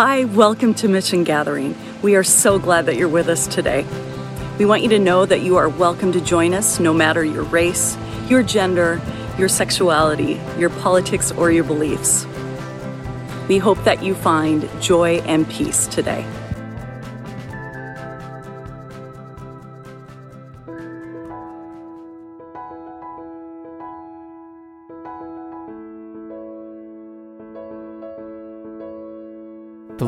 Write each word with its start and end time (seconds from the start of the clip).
Hi, 0.00 0.26
welcome 0.26 0.74
to 0.74 0.86
Mission 0.86 1.24
Gathering. 1.24 1.76
We 2.02 2.14
are 2.14 2.22
so 2.22 2.60
glad 2.60 2.86
that 2.86 2.94
you're 2.94 3.08
with 3.08 3.28
us 3.28 3.48
today. 3.48 3.84
We 4.56 4.64
want 4.64 4.84
you 4.84 4.88
to 4.90 4.98
know 5.00 5.26
that 5.26 5.40
you 5.40 5.56
are 5.56 5.68
welcome 5.68 6.12
to 6.12 6.20
join 6.20 6.54
us 6.54 6.78
no 6.78 6.94
matter 6.94 7.24
your 7.24 7.42
race, 7.42 7.98
your 8.28 8.44
gender, 8.44 9.00
your 9.38 9.48
sexuality, 9.48 10.40
your 10.56 10.70
politics, 10.70 11.32
or 11.32 11.50
your 11.50 11.64
beliefs. 11.64 12.28
We 13.48 13.58
hope 13.58 13.82
that 13.82 14.00
you 14.04 14.14
find 14.14 14.70
joy 14.80 15.16
and 15.26 15.50
peace 15.50 15.88
today. 15.88 16.24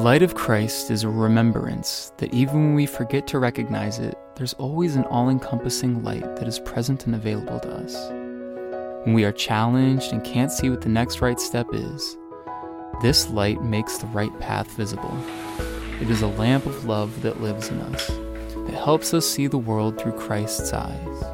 Light 0.00 0.22
of 0.22 0.34
Christ 0.34 0.90
is 0.90 1.04
a 1.04 1.10
remembrance 1.10 2.10
that 2.16 2.32
even 2.32 2.54
when 2.54 2.74
we 2.74 2.86
forget 2.86 3.26
to 3.26 3.38
recognize 3.38 3.98
it, 3.98 4.16
there's 4.34 4.54
always 4.54 4.96
an 4.96 5.04
all 5.04 5.28
encompassing 5.28 6.02
light 6.02 6.24
that 6.36 6.48
is 6.48 6.58
present 6.58 7.04
and 7.04 7.14
available 7.14 7.60
to 7.60 7.70
us. 7.70 7.94
When 9.04 9.12
we 9.12 9.24
are 9.24 9.32
challenged 9.32 10.12
and 10.12 10.24
can't 10.24 10.50
see 10.50 10.70
what 10.70 10.80
the 10.80 10.88
next 10.88 11.20
right 11.20 11.38
step 11.38 11.66
is, 11.74 12.16
this 13.02 13.28
light 13.28 13.62
makes 13.62 13.98
the 13.98 14.06
right 14.06 14.36
path 14.40 14.70
visible. 14.70 15.14
It 16.00 16.08
is 16.08 16.22
a 16.22 16.28
lamp 16.28 16.64
of 16.64 16.86
love 16.86 17.20
that 17.20 17.42
lives 17.42 17.68
in 17.68 17.78
us, 17.80 18.06
that 18.06 18.82
helps 18.82 19.12
us 19.12 19.28
see 19.28 19.48
the 19.48 19.58
world 19.58 20.00
through 20.00 20.12
Christ's 20.12 20.72
eyes. 20.72 21.24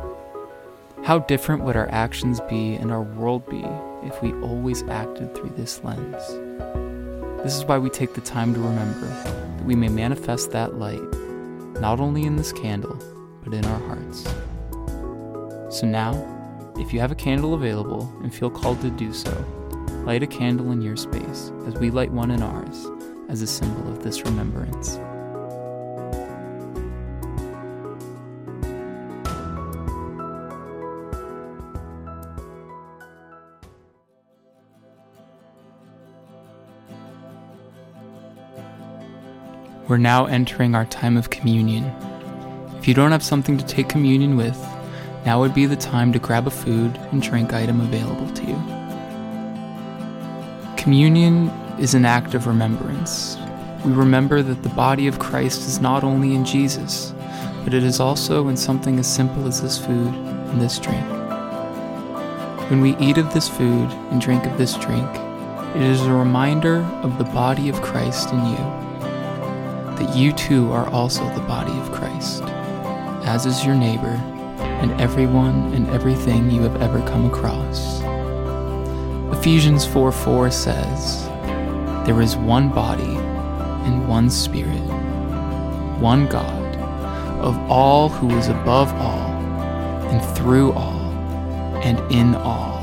How 1.05 1.21
different 1.21 1.63
would 1.63 1.77
our 1.77 1.89
actions 1.93 2.41
be 2.51 2.75
and 2.75 2.91
our 2.91 3.03
world 3.03 3.49
be 3.49 3.65
if 4.03 4.21
we 4.23 4.33
always 4.43 4.83
acted 4.89 5.37
through 5.37 5.51
this 5.51 5.85
lens? 5.85 6.21
This 7.47 7.59
is 7.59 7.65
why 7.65 7.79
we 7.79 7.91
take 7.91 8.13
the 8.13 8.21
time 8.23 8.53
to 8.55 8.59
remember 8.59 9.07
that 9.07 9.65
we 9.65 9.77
may 9.77 9.87
manifest 9.87 10.51
that 10.51 10.81
light, 10.81 11.01
not 11.81 12.01
only 12.01 12.25
in 12.25 12.35
this 12.35 12.51
candle, 12.51 13.01
but 13.45 13.55
in 13.55 13.65
our 13.65 13.79
hearts. 13.87 14.25
So 15.71 15.87
now, 15.87 16.11
if 16.77 16.93
you 16.93 16.99
have 16.99 17.13
a 17.13 17.15
candle 17.15 17.55
available 17.55 18.13
and 18.25 18.35
feel 18.35 18.51
called 18.51 18.81
to 18.81 18.91
do 18.91 19.13
so, 19.13 19.31
light 20.05 20.25
a 20.25 20.27
candle 20.27 20.73
in 20.73 20.83
your 20.83 20.97
space 20.97 21.53
as 21.69 21.75
we 21.75 21.89
light 21.89 22.11
one 22.11 22.33
in 22.33 22.43
ours 22.43 22.89
as 23.29 23.43
a 23.43 23.47
symbol 23.47 23.93
of 23.93 24.03
this 24.03 24.23
remembrance. 24.23 24.99
We're 39.89 39.99
now 39.99 40.27
entering 40.27 40.75
our 40.75 40.85
time 40.87 41.17
of 41.17 41.31
communion. 41.31 41.85
If 42.77 42.89
you 42.89 42.95
don't 42.95 43.13
have 43.13 43.23
something 43.23 43.57
to 43.57 43.65
take 43.65 43.89
communion 43.89 44.37
with, 44.37 44.61
now 45.25 45.39
would 45.39 45.55
be 45.55 45.65
the 45.65 45.77
time 45.77 46.13
to 46.13 46.19
grab 46.19 46.49
a 46.49 46.51
food 46.51 46.99
and 47.13 47.23
drink 47.23 47.53
item 47.53 47.81
available 47.81 48.29
to 48.35 48.45
you. 48.45 48.61
Communion 50.77 51.51
is 51.79 51.95
an 51.95 52.05
act 52.05 52.35
of 52.35 52.49
remembrance. 52.49 53.37
We 53.85 53.93
remember 53.93 54.43
that 54.43 54.65
the 54.65 54.71
body 54.71 55.07
of 55.07 55.21
Christ 55.21 55.61
is 55.61 55.81
not 55.81 56.03
only 56.03 56.35
in 56.35 56.45
Jesus, 56.45 57.15
but 57.63 57.73
it 57.73 57.85
is 57.85 58.01
also 58.01 58.49
in 58.49 58.57
something 58.57 58.99
as 58.99 59.07
simple 59.07 59.47
as 59.47 59.63
this 59.63 59.79
food 59.79 60.13
and 60.13 60.61
this 60.61 60.81
drink. 60.81 61.07
When 62.71 62.81
we 62.81 62.97
eat 62.97 63.19
of 63.19 63.33
this 63.33 63.49
food 63.49 63.89
and 64.11 64.21
drink 64.21 64.47
of 64.47 64.59
this 64.59 64.77
drink, 64.79 65.09
it 65.77 65.83
is 65.83 66.03
a 66.03 66.13
reminder 66.13 66.79
of 67.05 67.19
the 67.19 67.25
body 67.25 67.69
of 67.69 67.81
Christ 67.83 68.33
in 68.33 68.45
you 68.47 68.86
that 69.97 70.15
you 70.15 70.33
too 70.33 70.71
are 70.73 70.89
also 70.91 71.25
the 71.35 71.41
body 71.43 71.73
of 71.79 71.93
Christ, 71.93 72.43
as 73.25 73.47
is 73.47 73.65
your 73.65 73.75
neighbor 73.75 74.21
and 74.81 75.01
everyone 75.01 75.73
and 75.73 75.89
everything 75.91 76.51
you 76.51 76.63
have 76.63 76.81
ever 76.83 77.01
come 77.09 77.27
across. 77.27 78.03
Ephesians 79.39 79.87
4 79.87 80.13
4 80.13 80.51
says, 80.51 81.27
There 82.07 82.21
is 82.21 82.37
one 82.37 82.69
body 82.69 83.17
and 83.87 84.09
one 84.09 84.29
Spirit, 84.29 84.83
one 86.01 86.27
God, 86.27 86.77
of 87.41 87.59
all 87.71 88.09
who 88.09 88.31
is 88.37 88.49
above 88.49 88.93
all, 88.95 89.31
and 90.11 90.37
through 90.37 90.73
all, 90.73 91.01
and 91.83 91.99
in 92.13 92.35
all. 92.35 92.77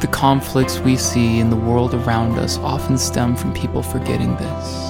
The 0.00 0.08
conflicts 0.08 0.78
we 0.80 0.96
see 0.96 1.40
in 1.40 1.50
the 1.50 1.56
world 1.56 1.94
around 1.94 2.38
us 2.38 2.58
often 2.58 2.96
stem 2.96 3.36
from 3.36 3.52
people 3.52 3.82
forgetting 3.82 4.34
this. 4.36 4.89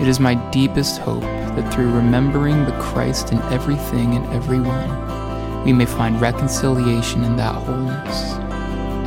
It 0.00 0.08
is 0.08 0.20
my 0.20 0.34
deepest 0.50 0.98
hope 0.98 1.22
that 1.22 1.72
through 1.72 1.90
remembering 1.90 2.66
the 2.66 2.78
Christ 2.78 3.32
in 3.32 3.38
everything 3.44 4.14
and 4.14 4.26
everyone, 4.26 5.64
we 5.64 5.72
may 5.72 5.86
find 5.86 6.20
reconciliation 6.20 7.24
in 7.24 7.36
that 7.36 7.54
wholeness, 7.54 8.34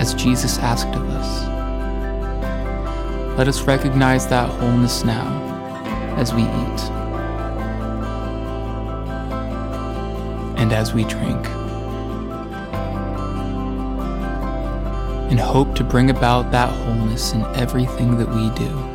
as 0.02 0.16
Jesus 0.16 0.58
asked 0.58 0.96
of 0.96 1.08
us. 1.10 1.48
Let 3.38 3.48
us 3.48 3.62
recognize 3.62 4.28
that 4.30 4.50
wholeness 4.50 5.06
now 5.06 5.28
as 6.18 6.34
we 6.34 6.42
eat 6.42 6.82
and 10.60 10.74
as 10.74 10.94
we 10.96 11.04
drink, 11.04 11.46
and 15.30 15.40
hope 15.40 15.76
to 15.76 15.84
bring 15.84 16.10
about 16.10 16.52
that 16.52 16.70
wholeness 16.84 17.34
in 17.34 17.44
everything 17.56 18.18
that 18.18 18.28
we 18.28 18.50
do. 18.56 18.89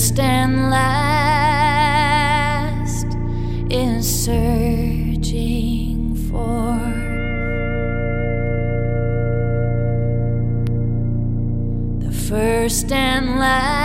first 0.00 0.18
and 0.18 0.70
last 0.70 2.00
is 3.68 4.24
searching 4.24 6.14
for. 6.30 6.78
The 12.02 12.12
first 12.12 12.90
and 12.90 13.38
last. 13.38 13.79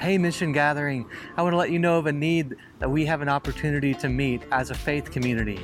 Hey, 0.00 0.16
Mission 0.16 0.52
Gathering, 0.52 1.04
I 1.36 1.42
want 1.42 1.52
to 1.52 1.58
let 1.58 1.70
you 1.70 1.78
know 1.78 1.98
of 1.98 2.06
a 2.06 2.12
need 2.12 2.56
that 2.78 2.90
we 2.90 3.04
have 3.04 3.20
an 3.20 3.28
opportunity 3.28 3.92
to 3.92 4.08
meet 4.08 4.40
as 4.50 4.70
a 4.70 4.74
faith 4.74 5.10
community. 5.10 5.60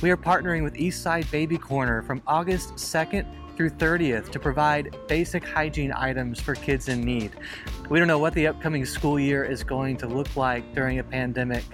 We 0.00 0.12
are 0.12 0.16
partnering 0.16 0.62
with 0.62 0.74
Eastside 0.74 1.28
Baby 1.32 1.58
Corner 1.58 2.00
from 2.02 2.22
August 2.24 2.74
2nd 2.76 3.26
through 3.60 3.68
30th 3.68 4.30
to 4.30 4.38
provide 4.38 4.96
basic 5.06 5.46
hygiene 5.46 5.92
items 5.94 6.40
for 6.40 6.54
kids 6.54 6.88
in 6.88 7.02
need. 7.02 7.32
We 7.90 7.98
don't 7.98 8.08
know 8.08 8.18
what 8.18 8.32
the 8.32 8.46
upcoming 8.46 8.86
school 8.86 9.20
year 9.20 9.44
is 9.44 9.62
going 9.62 9.98
to 9.98 10.06
look 10.06 10.34
like 10.34 10.74
during 10.74 10.98
a 10.98 11.04
pandemic, 11.04 11.64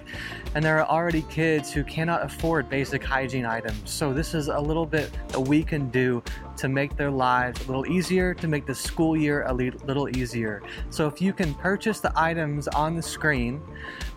and 0.53 0.65
there 0.65 0.77
are 0.81 0.85
already 0.85 1.21
kids 1.29 1.71
who 1.71 1.85
cannot 1.85 2.25
afford 2.25 2.69
basic 2.69 3.01
hygiene 3.01 3.45
items. 3.45 3.89
So, 3.89 4.11
this 4.11 4.33
is 4.33 4.49
a 4.49 4.59
little 4.59 4.85
bit 4.85 5.11
that 5.29 5.39
we 5.39 5.63
can 5.63 5.89
do 5.89 6.21
to 6.57 6.67
make 6.67 6.97
their 6.97 7.11
lives 7.11 7.63
a 7.63 7.67
little 7.67 7.85
easier, 7.85 8.33
to 8.33 8.47
make 8.49 8.65
the 8.65 8.75
school 8.75 9.15
year 9.15 9.43
a 9.43 9.53
little 9.53 10.09
easier. 10.17 10.63
So, 10.89 11.07
if 11.07 11.21
you 11.21 11.31
can 11.31 11.53
purchase 11.53 12.01
the 12.01 12.11
items 12.15 12.67
on 12.67 12.95
the 12.95 13.03
screen 13.03 13.61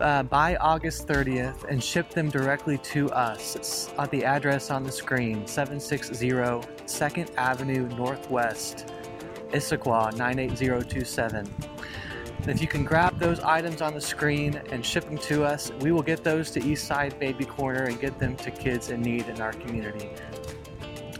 uh, 0.01 0.23
by 0.23 0.57
August 0.57 1.07
30th 1.07 1.63
and 1.69 1.81
ship 1.81 2.09
them 2.09 2.29
directly 2.29 2.79
to 2.79 3.09
us, 3.11 3.93
at 3.97 4.11
the 4.11 4.25
address 4.25 4.71
on 4.71 4.83
the 4.83 4.91
screen 4.91 5.47
760 5.47 6.33
2nd 6.91 7.33
Avenue 7.37 7.87
Northwest, 7.95 8.91
Issaquah 9.51 10.15
98027. 10.17 11.47
And 12.41 12.49
if 12.49 12.61
you 12.61 12.67
can 12.67 12.83
grab 12.83 13.19
those 13.19 13.39
items 13.39 13.81
on 13.81 13.93
the 13.93 14.01
screen 14.01 14.61
and 14.71 14.85
ship 14.85 15.05
them 15.05 15.17
to 15.19 15.43
us, 15.43 15.71
we 15.79 15.91
will 15.91 16.01
get 16.01 16.23
those 16.23 16.51
to 16.51 16.59
Eastside 16.59 17.17
Baby 17.19 17.45
Corner 17.45 17.83
and 17.83 17.99
get 17.99 18.17
them 18.19 18.35
to 18.37 18.51
kids 18.51 18.89
in 18.89 19.01
need 19.01 19.27
in 19.27 19.39
our 19.41 19.53
community. 19.53 20.09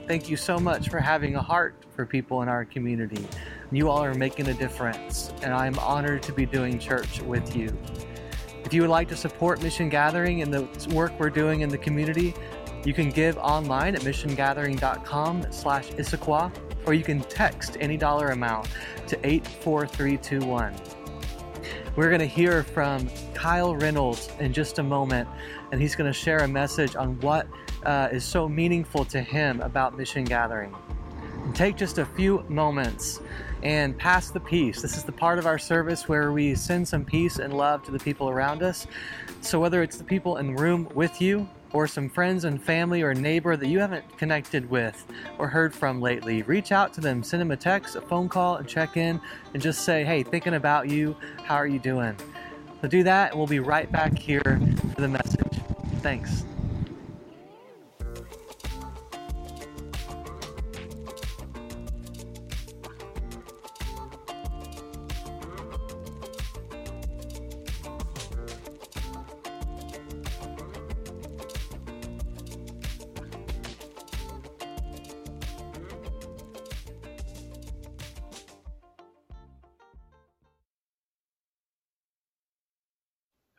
Thank 0.07 0.29
you 0.29 0.35
so 0.35 0.59
much 0.59 0.89
for 0.89 0.99
having 0.99 1.35
a 1.35 1.41
heart 1.41 1.75
for 1.95 2.05
people 2.05 2.41
in 2.41 2.49
our 2.49 2.65
community. 2.65 3.25
You 3.71 3.89
all 3.89 4.03
are 4.03 4.13
making 4.13 4.47
a 4.47 4.53
difference, 4.53 5.31
and 5.43 5.53
I'm 5.53 5.77
honored 5.79 6.23
to 6.23 6.33
be 6.33 6.45
doing 6.45 6.79
church 6.79 7.21
with 7.21 7.55
you. 7.55 7.77
If 8.65 8.73
you 8.73 8.81
would 8.81 8.89
like 8.89 9.07
to 9.09 9.15
support 9.15 9.61
Mission 9.61 9.89
Gathering 9.89 10.41
and 10.41 10.53
the 10.53 10.67
work 10.93 11.11
we're 11.19 11.29
doing 11.29 11.61
in 11.61 11.69
the 11.69 11.77
community, 11.77 12.33
you 12.83 12.93
can 12.93 13.09
give 13.09 13.37
online 13.37 13.95
at 13.95 14.01
missiongathering.com 14.01 15.51
slash 15.51 15.89
Issaquah, 15.91 16.51
or 16.85 16.93
you 16.93 17.03
can 17.03 17.21
text 17.21 17.77
any 17.79 17.97
dollar 17.97 18.29
amount 18.29 18.67
to 19.07 19.17
84321. 19.25 20.73
We're 21.95 22.07
going 22.07 22.21
to 22.21 22.25
hear 22.25 22.63
from 22.63 23.09
Kyle 23.33 23.75
Reynolds 23.75 24.29
in 24.39 24.53
just 24.53 24.79
a 24.79 24.83
moment, 24.83 25.27
and 25.71 25.81
he's 25.81 25.95
going 25.95 26.11
to 26.11 26.17
share 26.17 26.39
a 26.39 26.47
message 26.47 26.95
on 26.95 27.19
what 27.19 27.47
uh, 27.83 28.09
is 28.11 28.23
so 28.23 28.47
meaningful 28.47 29.05
to 29.05 29.21
him 29.21 29.61
about 29.61 29.97
Mission 29.97 30.23
Gathering. 30.23 30.73
And 31.43 31.55
take 31.55 31.75
just 31.75 31.97
a 31.97 32.05
few 32.05 32.43
moments 32.47 33.19
and 33.63 33.97
pass 33.97 34.31
the 34.31 34.39
peace. 34.39 34.81
This 34.81 34.95
is 34.97 35.03
the 35.03 35.11
part 35.11 35.37
of 35.37 35.45
our 35.45 35.59
service 35.59 36.07
where 36.07 36.31
we 36.31 36.55
send 36.55 36.87
some 36.87 37.03
peace 37.03 37.39
and 37.39 37.53
love 37.53 37.83
to 37.83 37.91
the 37.91 37.99
people 37.99 38.29
around 38.29 38.63
us. 38.63 38.87
So, 39.41 39.59
whether 39.59 39.83
it's 39.83 39.97
the 39.97 40.03
people 40.03 40.37
in 40.37 40.55
the 40.55 40.61
room 40.61 40.89
with 40.95 41.21
you, 41.21 41.47
or 41.73 41.87
some 41.87 42.09
friends 42.09 42.43
and 42.43 42.61
family 42.61 43.01
or 43.01 43.13
neighbor 43.13 43.55
that 43.55 43.67
you 43.67 43.79
haven't 43.79 44.17
connected 44.17 44.69
with 44.69 45.05
or 45.37 45.47
heard 45.47 45.73
from 45.73 46.01
lately, 46.01 46.41
reach 46.43 46.71
out 46.71 46.93
to 46.93 47.01
them, 47.01 47.23
send 47.23 47.41
them 47.41 47.51
a 47.51 47.57
text, 47.57 47.95
a 47.95 48.01
phone 48.01 48.29
call, 48.29 48.57
and 48.57 48.67
check 48.67 48.97
in 48.97 49.19
and 49.53 49.61
just 49.61 49.83
say, 49.83 50.03
hey, 50.03 50.23
thinking 50.23 50.55
about 50.55 50.89
you, 50.89 51.15
how 51.43 51.55
are 51.55 51.67
you 51.67 51.79
doing? 51.79 52.15
So 52.81 52.87
do 52.87 53.03
that, 53.03 53.31
and 53.31 53.37
we'll 53.37 53.47
be 53.47 53.59
right 53.59 53.91
back 53.91 54.17
here 54.17 54.59
for 54.95 55.01
the 55.01 55.07
message. 55.07 55.59
Thanks. 56.01 56.45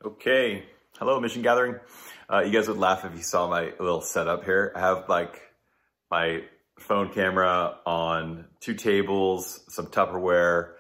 Okay. 0.05 0.65
Hello, 0.99 1.21
Mission 1.21 1.43
Gathering. 1.43 1.77
Uh, 2.29 2.41
you 2.41 2.51
guys 2.51 2.67
would 2.67 2.77
laugh 2.79 3.05
if 3.05 3.15
you 3.15 3.23
saw 3.23 3.49
my 3.49 3.73
little 3.79 4.01
setup 4.01 4.45
here. 4.45 4.73
I 4.75 4.81
have 4.81 5.09
like 5.09 5.41
my 6.11 6.43
phone 6.81 7.13
camera 7.13 7.77
on 7.87 8.47
two 8.59 8.75
tables, 8.75 9.61
some 9.69 9.87
Tupperware, 9.87 10.73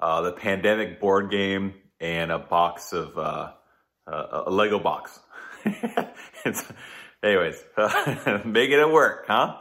uh, 0.00 0.22
the 0.22 0.32
pandemic 0.32 0.98
board 0.98 1.30
game, 1.30 1.74
and 2.00 2.32
a 2.32 2.38
box 2.40 2.92
of 2.92 3.16
uh, 3.16 3.52
uh, 4.08 4.42
a 4.46 4.50
Lego 4.50 4.80
box. 4.80 5.20
It's- 6.44 6.64
anyways, 7.22 7.62
making 8.44 8.80
it 8.80 8.90
work, 8.90 9.26
huh? 9.28 9.56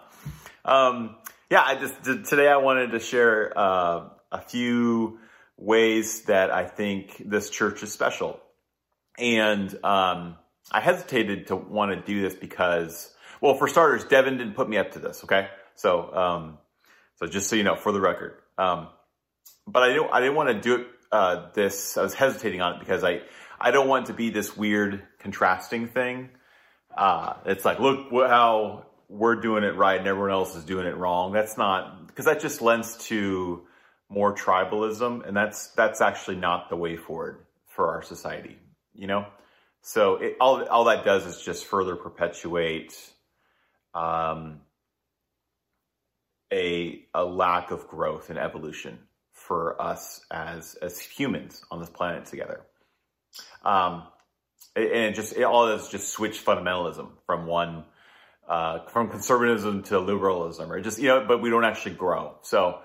Um, 0.65 1.17
yeah, 1.51 1.61
I 1.63 1.75
just 1.75 2.27
today 2.27 2.47
I 2.47 2.57
wanted 2.57 2.91
to 2.91 2.99
share 2.99 3.53
uh, 3.55 4.09
a 4.31 4.41
few 4.41 5.19
ways 5.55 6.23
that 6.23 6.49
I 6.51 6.65
think 6.65 7.21
this 7.23 7.51
church 7.51 7.83
is 7.83 7.93
special. 7.93 8.39
And 9.17 9.73
um, 9.83 10.35
I 10.71 10.79
hesitated 10.79 11.47
to 11.47 11.55
want 11.55 11.91
to 11.91 12.01
do 12.01 12.21
this 12.21 12.33
because, 12.33 13.13
well, 13.41 13.55
for 13.55 13.67
starters, 13.67 14.03
Devin 14.05 14.37
didn't 14.37 14.55
put 14.55 14.67
me 14.67 14.77
up 14.77 14.93
to 14.93 14.99
this. 14.99 15.23
Okay, 15.23 15.47
so 15.75 16.13
um, 16.15 16.57
so 17.15 17.27
just 17.27 17.49
so 17.49 17.55
you 17.55 17.63
know, 17.63 17.75
for 17.75 17.91
the 17.91 18.01
record, 18.01 18.35
um, 18.57 18.87
but 19.67 19.83
I 19.83 19.89
didn't 19.89 20.09
I 20.11 20.19
didn't 20.19 20.35
want 20.35 20.49
to 20.49 20.59
do 20.59 20.75
it. 20.81 20.87
Uh, 21.11 21.51
this 21.53 21.95
I 21.97 22.01
was 22.01 22.13
hesitating 22.13 22.61
on 22.61 22.75
it 22.75 22.79
because 22.79 23.03
I 23.03 23.21
I 23.61 23.71
don't 23.71 23.87
want 23.87 24.07
to 24.07 24.13
be 24.13 24.29
this 24.29 24.57
weird 24.57 25.03
contrasting 25.19 25.87
thing. 25.87 26.29
Uh, 26.95 27.35
it's 27.45 27.65
like 27.65 27.79
look 27.79 28.11
how 28.11 28.87
we're 29.09 29.35
doing 29.35 29.63
it 29.63 29.75
right 29.75 29.99
and 29.99 30.07
everyone 30.07 30.31
else 30.31 30.55
is 30.55 30.63
doing 30.63 30.87
it 30.87 30.97
wrong. 30.97 31.33
That's 31.33 31.57
not 31.57 32.07
because 32.07 32.25
that 32.25 32.39
just 32.39 32.61
lends 32.61 32.97
to 33.09 33.63
more 34.09 34.33
tribalism, 34.33 35.27
and 35.27 35.35
that's 35.35 35.67
that's 35.69 36.01
actually 36.01 36.37
not 36.37 36.69
the 36.69 36.75
way 36.75 36.95
forward 36.95 37.45
for 37.67 37.89
our 37.89 38.01
society. 38.01 38.57
You 38.95 39.07
know, 39.07 39.25
So 39.85 40.15
it, 40.15 40.37
all 40.39 40.63
all 40.65 40.85
that 40.85 41.03
does 41.03 41.25
is 41.25 41.41
just 41.41 41.65
further 41.65 41.97
perpetuate 41.97 42.93
um, 43.93 44.61
a 46.51 47.05
a 47.13 47.25
lack 47.25 47.71
of 47.71 47.87
growth 47.89 48.29
and 48.29 48.39
evolution 48.39 48.97
for 49.33 49.79
us 49.81 50.21
as 50.31 50.75
as 50.81 50.99
humans 50.99 51.65
on 51.69 51.81
this 51.81 51.89
planet 51.89 52.25
together. 52.27 52.61
Um, 53.65 54.03
and 54.75 54.85
it 54.85 55.15
just 55.15 55.35
it 55.35 55.43
all 55.43 55.67
is 55.67 55.89
just 55.89 56.09
switch 56.09 56.43
fundamentalism 56.45 57.09
from 57.25 57.45
one 57.45 57.83
uh, 58.47 58.85
from 58.87 59.09
conservatism 59.09 59.83
to 59.83 59.99
liberalism, 59.99 60.71
or 60.71 60.79
just 60.79 60.97
you 60.97 61.09
know, 61.09 61.25
but 61.27 61.41
we 61.41 61.49
don't 61.49 61.65
actually 61.65 61.95
grow. 61.95 62.35
So, 62.43 62.79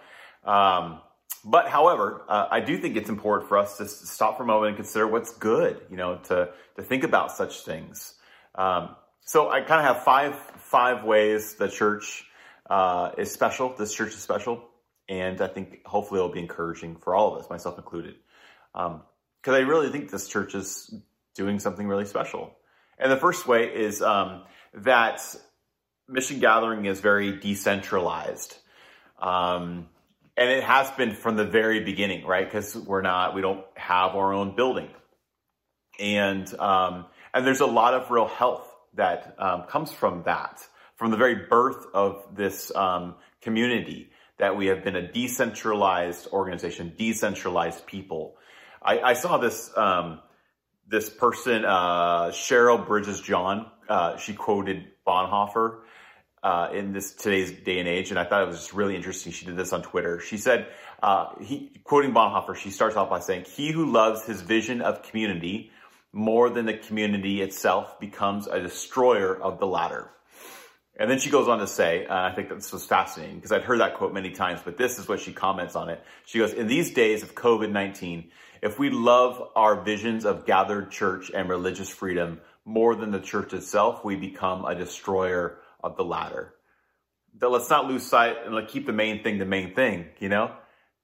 um, 0.45 1.01
but 1.45 1.69
however, 1.69 2.23
uh, 2.29 2.47
I 2.51 2.61
do 2.61 2.79
think 2.79 2.97
it's 2.97 3.09
important 3.09 3.49
for 3.49 3.59
us 3.59 3.79
to 3.79 3.87
stop 3.87 4.37
for 4.37 4.43
a 4.43 4.47
moment 4.47 4.69
and 4.69 4.77
consider 4.77 5.07
what's 5.07 5.37
good. 5.37 5.81
You 5.91 5.97
know, 5.97 6.17
to 6.25 6.51
to 6.77 6.83
think 6.83 7.05
about 7.05 7.33
such 7.33 7.65
things. 7.65 8.15
Um, 8.55 8.97
so 9.21 9.51
I 9.51 9.61
kind 9.61 9.87
of 9.87 9.95
have 9.95 10.05
five 10.05 10.37
five 10.57 11.05
ways 11.05 11.55
the 11.55 11.69
church 11.69 12.25
uh, 12.69 13.13
is 13.19 13.31
special. 13.31 13.75
This 13.77 13.95
church 13.95 14.15
is 14.15 14.23
special, 14.23 14.65
and 15.09 15.41
I 15.41 15.49
think 15.49 15.85
hopefully 15.87 16.21
it'll 16.21 16.33
be 16.33 16.41
encouraging 16.41 16.97
for 16.97 17.15
all 17.15 17.35
of 17.35 17.43
us, 17.43 17.51
myself 17.51 17.79
included, 17.79 18.17
because 18.73 18.97
um, 19.47 19.55
I 19.55 19.59
really 19.59 19.91
think 19.91 20.11
this 20.11 20.29
church 20.29 20.55
is 20.55 20.95
doing 21.35 21.59
something 21.59 21.87
really 21.87 22.05
special. 22.05 22.57
And 22.99 23.13
the 23.13 23.17
first 23.17 23.47
way 23.47 23.67
is 23.67 24.03
um, 24.03 24.43
that 24.75 25.21
mission 26.09 26.41
gathering 26.41 26.87
is 26.87 27.01
very 27.01 27.39
decentralized. 27.39 28.57
Um, 29.21 29.89
and 30.39 30.51
it 30.51 30.63
has 30.63 30.89
been 30.93 31.15
from 31.15 31.37
the 31.37 31.45
very 31.45 31.81
beginning, 31.81 32.25
right? 32.25 32.47
Because 32.47 32.77
we're 32.77 33.03
not, 33.03 33.35
we 33.35 33.43
don't 33.43 33.65
have 33.75 34.15
our 34.15 34.33
own 34.33 34.55
building. 34.55 34.89
And, 35.99 36.49
um, 36.61 37.07
and 37.35 37.45
there's 37.45 37.61
a 37.61 37.67
lot 37.67 37.95
of 37.95 38.11
real 38.13 38.29
health 38.29 38.65
that 38.95 39.35
um, 39.39 39.65
comes 39.65 39.93
from 39.93 40.23
that, 40.25 40.65
from 40.95 41.11
the 41.11 41.17
very 41.17 41.47
birth 41.51 41.87
of 41.93 42.25
this 42.37 42.75
um, 42.77 43.17
community, 43.43 44.11
that 44.39 44.57
we 44.57 44.67
have 44.67 44.85
been 44.85 44.95
a 44.95 45.11
decentralized 45.11 46.29
organization, 46.29 46.95
decentralized 46.97 47.85
people. 47.87 48.37
I, 48.81 49.01
I 49.01 49.13
saw 49.15 49.39
this 49.39 49.71
um, 49.77 50.21
this 50.87 51.11
person, 51.11 51.65
uh, 51.65 52.29
Cheryl 52.29 52.87
Bridges 52.87 53.21
John, 53.21 53.67
uh, 53.89 54.17
she 54.17 54.35
quoted 54.35 54.87
Bonhoeffer 55.07 55.81
uh, 56.43 56.69
in 56.73 56.93
this 56.93 57.15
today's 57.15 57.51
day 57.51 57.79
and 57.79 57.89
age, 57.89 58.11
and 58.11 58.19
I 58.19 58.25
thought 58.25 58.43
it 58.43 58.47
was 58.47 58.57
just 58.57 58.75
really 58.75 58.97
interesting. 58.97 59.33
She 59.33 59.47
did 59.47 59.57
this 59.57 59.73
on 59.73 59.83
Twitter. 59.83 60.21
She 60.21 60.39
said, 60.39 60.69
uh, 61.03 61.35
he, 61.41 61.71
quoting 61.85 62.13
Bonhoeffer, 62.13 62.57
she 62.57 62.71
starts 62.71 62.97
off 62.97 63.11
by 63.11 63.21
saying, 63.21 63.45
"He 63.45 63.73
who 63.73 63.91
loves 63.91 64.25
his 64.25 64.41
vision 64.43 64.81
of 64.81 65.03
community 65.03 65.71
more 66.13 66.51
than 66.51 66.67
the 66.67 66.75
community 66.75 67.43
itself 67.43 67.99
becomes 68.01 68.47
a 68.47 68.61
destroyer 68.61 69.37
of 69.37 69.59
the 69.59 69.67
latter." 69.67 70.11
And 71.01 71.09
then 71.09 71.21
she 71.21 71.31
goes 71.31 71.47
on 71.47 71.61
to 71.61 71.67
say, 71.69 72.07
uh, 72.07 72.15
I 72.15 72.33
think 72.33 72.49
this 72.49 72.73
was 72.73 72.85
fascinating 72.85 73.37
because 73.37 73.53
I'd 73.53 73.63
heard 73.63 73.79
that 73.79 73.95
quote 73.95 74.13
many 74.13 74.31
times, 74.31 74.61
but 74.65 74.77
this 74.77 74.99
is 74.99 75.07
what 75.07 75.21
she 75.21 75.33
comments 75.33 75.77
on 75.77 75.89
it. 75.89 76.03
She 76.27 76.39
goes, 76.39 76.53
"In 76.53 76.67
these 76.67 76.93
days 76.93 77.23
of 77.23 77.35
COVID 77.35 77.71
nineteen." 77.71 78.31
If 78.61 78.77
we 78.77 78.91
love 78.91 79.41
our 79.55 79.81
visions 79.81 80.25
of 80.25 80.45
gathered 80.45 80.91
church 80.91 81.31
and 81.33 81.49
religious 81.49 81.89
freedom 81.89 82.41
more 82.65 82.97
than 82.97 83.13
the 83.13 83.21
church 83.21 83.53
itself, 83.53 84.05
we 84.05 84.17
become 84.17 84.65
a 84.65 84.75
destroyer 84.75 85.59
of 85.81 85.97
the 85.97 86.05
latter. 86.05 86.55
That 87.39 87.49
let's 87.49 87.71
not 87.71 87.87
lose 87.87 88.05
sight 88.05 88.37
and 88.45 88.55
let's 88.55 88.73
keep 88.73 88.87
the 88.87 88.93
main 88.93 89.23
thing 89.23 89.39
the 89.39 89.45
main 89.45 89.75
thing, 89.75 90.07
you 90.19 90.29
know? 90.29 90.53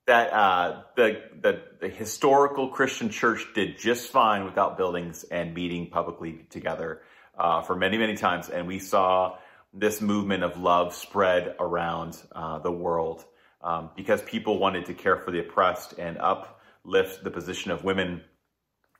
That 0.07 0.33
uh, 0.33 0.83
the, 0.97 1.23
the, 1.41 1.63
the 1.81 1.89
historical 1.89 2.69
Christian 2.69 3.09
church 3.09 3.47
did 3.55 3.79
just 3.79 4.11
fine 4.11 4.45
without 4.45 4.77
buildings 4.77 5.25
and 5.25 5.55
meeting 5.55 5.89
publicly 5.91 6.45
together 6.51 7.01
uh, 7.39 7.63
for 7.63 7.75
many, 7.75 7.97
many 7.97 8.17
times. 8.17 8.51
And 8.51 8.67
we 8.67 8.79
saw 8.79 9.39
this 9.73 10.01
movement 10.01 10.45
of 10.45 10.59
love 10.59 10.95
spread 10.95 11.57
around 11.59 12.21
uh, 12.33 12.59
the 12.59 12.71
world 12.71 13.25
um, 13.63 13.91
because 13.97 14.23
people 14.23 14.59
wanted 14.59 14.87
to 14.87 14.95
care 14.95 15.17
for 15.17 15.31
the 15.31 15.41
oppressed 15.41 15.95
and 15.99 16.19
uplift 16.19 17.25
the 17.25 17.31
position 17.31 17.71
of 17.71 17.83
women 17.83 18.23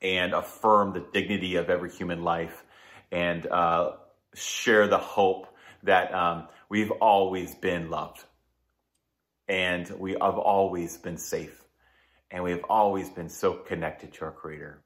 and 0.01 0.33
affirm 0.33 0.93
the 0.93 1.05
dignity 1.13 1.55
of 1.55 1.69
every 1.69 1.91
human 1.91 2.23
life 2.23 2.63
and 3.11 3.45
uh, 3.47 3.91
share 4.33 4.87
the 4.87 4.97
hope 4.97 5.47
that 5.85 6.13
um, 6.13 6.47
we've 6.69 6.91
always 6.91 7.55
been 7.55 7.89
loved. 7.89 8.23
And 9.47 9.87
we 9.99 10.11
have 10.11 10.37
always 10.37 10.97
been 10.97 11.17
safe. 11.17 11.63
And 12.31 12.43
we 12.43 12.51
have 12.51 12.63
always 12.69 13.09
been 13.09 13.29
so 13.29 13.53
connected 13.53 14.13
to 14.13 14.25
our 14.25 14.31
creator. 14.31 14.83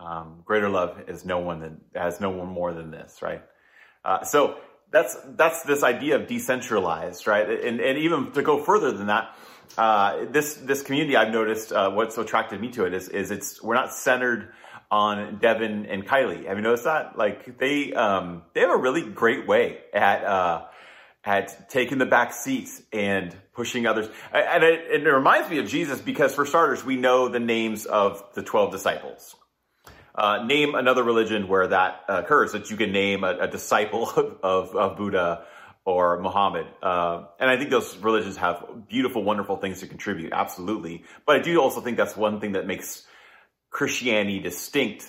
Um, 0.00 0.42
greater 0.44 0.68
love 0.68 1.08
is 1.08 1.24
no 1.24 1.38
one 1.38 1.60
than 1.60 1.80
has 1.94 2.20
no 2.20 2.30
one 2.30 2.48
more 2.48 2.72
than 2.72 2.90
this 2.92 3.20
right? 3.20 3.42
Uh, 4.04 4.22
so 4.22 4.56
that's 4.92 5.16
that's 5.36 5.64
this 5.64 5.82
idea 5.82 6.16
of 6.16 6.28
decentralized 6.28 7.26
right? 7.26 7.48
And, 7.48 7.80
and 7.80 7.98
even 7.98 8.30
to 8.32 8.42
go 8.42 8.62
further 8.62 8.92
than 8.92 9.08
that 9.08 9.34
uh, 9.76 10.24
this 10.30 10.54
this 10.54 10.82
community 10.82 11.16
i've 11.16 11.32
noticed 11.32 11.72
uh, 11.72 11.90
what's 11.90 12.16
attracted 12.16 12.60
me 12.60 12.70
to 12.70 12.84
it 12.84 12.94
is 12.94 13.08
is 13.08 13.30
it's 13.30 13.62
we're 13.62 13.74
not 13.74 13.92
centered 13.92 14.52
on 14.90 15.38
Devin 15.38 15.86
and 15.86 16.06
Kylie. 16.06 16.46
Have 16.46 16.56
you 16.56 16.62
noticed 16.62 16.84
that? 16.84 17.16
Like 17.18 17.58
they 17.58 17.92
um, 17.92 18.42
they 18.54 18.60
have 18.60 18.70
a 18.70 18.76
really 18.76 19.02
great 19.02 19.46
way 19.46 19.78
at 19.92 20.24
uh, 20.24 20.64
at 21.24 21.68
taking 21.68 21.98
the 21.98 22.06
back 22.06 22.32
seats 22.32 22.80
and 22.92 23.36
pushing 23.52 23.86
others. 23.86 24.08
And 24.32 24.64
it, 24.64 25.02
it, 25.02 25.08
reminds 25.08 25.50
me 25.50 25.58
of 25.58 25.68
Jesus 25.68 26.00
because, 26.00 26.34
for 26.34 26.46
starters, 26.46 26.84
we 26.84 26.96
know 26.96 27.28
the 27.28 27.40
names 27.40 27.84
of 27.84 28.22
the 28.34 28.42
twelve 28.42 28.72
disciples. 28.72 29.36
Uh, 30.14 30.44
name 30.44 30.74
another 30.74 31.04
religion 31.04 31.46
where 31.46 31.68
that 31.68 32.02
occurs 32.08 32.50
that 32.52 32.70
you 32.70 32.76
can 32.76 32.90
name 32.90 33.22
a, 33.22 33.38
a 33.38 33.46
disciple 33.48 34.10
of, 34.16 34.38
of, 34.42 34.74
of, 34.74 34.96
Buddha 34.96 35.44
or 35.84 36.20
Muhammad. 36.20 36.66
Uh, 36.82 37.24
and 37.38 37.48
I 37.48 37.56
think 37.56 37.70
those 37.70 37.96
religions 37.98 38.36
have 38.36 38.64
beautiful, 38.88 39.22
wonderful 39.22 39.58
things 39.58 39.78
to 39.80 39.86
contribute, 39.86 40.32
absolutely. 40.32 41.04
But 41.24 41.36
I 41.36 41.38
do 41.38 41.60
also 41.60 41.80
think 41.80 41.96
that's 41.96 42.16
one 42.16 42.40
thing 42.40 42.52
that 42.52 42.66
makes 42.66 43.06
Christianity 43.78 44.40
distinct 44.40 45.08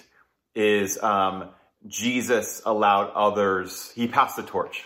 is 0.53 1.01
um, 1.01 1.49
Jesus 1.88 2.61
allowed 2.63 3.09
others, 3.15 3.91
he 3.95 4.07
passed 4.07 4.35
the 4.35 4.43
torch 4.43 4.85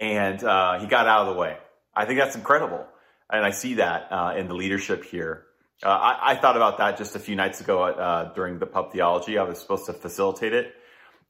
and 0.00 0.42
uh, 0.42 0.80
he 0.80 0.88
got 0.88 1.06
out 1.06 1.28
of 1.28 1.32
the 1.32 1.40
way. 1.40 1.56
I 1.94 2.06
think 2.06 2.18
that's 2.18 2.34
incredible. 2.34 2.84
And 3.30 3.46
I 3.46 3.50
see 3.50 3.74
that 3.74 4.08
uh, 4.10 4.34
in 4.36 4.48
the 4.48 4.54
leadership 4.56 5.04
here. 5.04 5.44
Uh, 5.80 5.90
I, 5.90 6.32
I, 6.32 6.34
thought 6.34 6.56
about 6.56 6.78
that 6.78 6.98
just 6.98 7.14
a 7.14 7.20
few 7.20 7.36
nights 7.36 7.60
ago 7.60 7.84
uh, 7.84 8.34
during 8.34 8.58
the 8.58 8.66
pub 8.66 8.90
theology. 8.90 9.38
I 9.38 9.44
was 9.44 9.60
supposed 9.60 9.86
to 9.86 9.92
facilitate 9.92 10.52
it. 10.52 10.74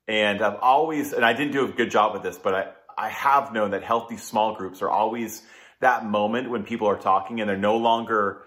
And 0.08 0.40
I've 0.40 0.60
always, 0.62 1.12
and 1.12 1.22
I 1.22 1.34
didn't 1.34 1.52
do 1.52 1.66
a 1.66 1.68
good 1.68 1.90
job 1.90 2.14
with 2.14 2.22
this, 2.22 2.38
but 2.38 2.54
I, 2.54 2.68
I 2.96 3.10
have 3.10 3.52
known 3.52 3.72
that 3.72 3.82
healthy 3.82 4.16
small 4.16 4.56
groups 4.56 4.80
are 4.80 4.88
always 4.88 5.42
that 5.80 6.06
moment 6.06 6.48
when 6.48 6.62
people 6.62 6.88
are 6.88 6.98
talking 6.98 7.42
and 7.42 7.50
they're 7.50 7.58
no 7.58 7.76
longer 7.76 8.44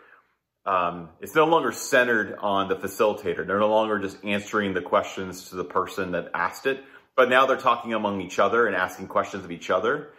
um, 0.67 1.09
it's 1.21 1.33
no 1.33 1.45
longer 1.45 1.71
centered 1.71 2.35
on 2.39 2.67
the 2.67 2.75
facilitator. 2.75 3.47
They're 3.47 3.59
no 3.59 3.69
longer 3.69 3.99
just 3.99 4.17
answering 4.25 4.73
the 4.73 4.81
questions 4.81 5.49
to 5.49 5.55
the 5.55 5.63
person 5.63 6.11
that 6.11 6.29
asked 6.33 6.65
it, 6.65 6.83
but 7.15 7.29
now 7.29 7.45
they're 7.45 7.55
talking 7.55 7.93
among 7.93 8.19
each 8.19 8.37
other 8.37 8.67
and 8.67 8.75
asking 8.75 9.07
questions 9.07 9.45
of 9.45 9.51
each 9.51 9.69
other. 9.69 10.09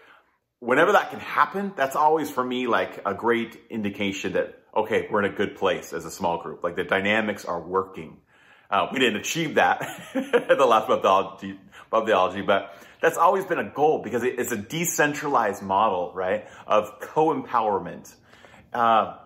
Whenever 0.61 0.93
that 0.93 1.11
can 1.11 1.21
happen, 1.21 1.75
that's 1.77 1.97
always 1.97 2.31
for 2.31 2.43
me 2.43 2.67
like 2.67 3.03
a 3.05 3.13
great 3.13 3.61
indication 3.69 4.33
that, 4.33 4.59
okay, 4.75 5.07
we're 5.11 5.23
in 5.23 5.31
a 5.31 5.37
good 5.37 5.55
place 5.55 5.93
as 5.93 6.07
a 6.07 6.11
small 6.11 6.43
group. 6.43 6.65
Like 6.65 6.77
the 6.77 6.85
dynamics 6.85 7.45
are 7.45 7.61
working. 7.61 8.17
Uh, 8.71 8.89
we 8.91 8.99
didn't 8.99 9.21
achieve 9.21 9.57
that 9.57 9.83
at 10.15 10.49
the 10.59 10.67
last 10.67 10.89
methodology, 10.89 11.59
theology, 11.91 12.41
but 12.41 12.75
that's 13.03 13.19
always 13.19 13.45
been 13.45 13.59
a 13.59 13.71
goal 13.71 14.01
because 14.03 14.23
it's 14.25 14.51
a 14.51 14.57
decentralized 14.57 15.63
model, 15.63 16.11
right, 16.15 16.47
of 16.67 17.01
co-empowerment. 17.01 18.13
Uh, 18.73 19.19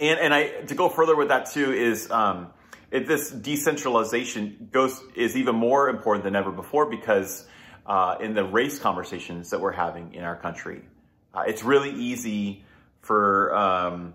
and 0.00 0.18
and 0.20 0.34
I 0.34 0.48
to 0.66 0.74
go 0.74 0.88
further 0.88 1.16
with 1.16 1.28
that 1.28 1.50
too 1.50 1.72
is 1.72 2.10
um, 2.10 2.48
it, 2.90 3.06
this 3.06 3.30
decentralization 3.30 4.68
goes 4.72 5.00
is 5.14 5.36
even 5.36 5.54
more 5.54 5.88
important 5.88 6.24
than 6.24 6.36
ever 6.36 6.50
before 6.50 6.86
because 6.86 7.46
uh, 7.86 8.16
in 8.20 8.34
the 8.34 8.44
race 8.44 8.78
conversations 8.78 9.50
that 9.50 9.60
we're 9.60 9.72
having 9.72 10.14
in 10.14 10.24
our 10.24 10.36
country, 10.36 10.82
uh, 11.34 11.44
it's 11.46 11.62
really 11.62 11.90
easy 11.90 12.64
for 13.00 13.54
um, 13.54 14.14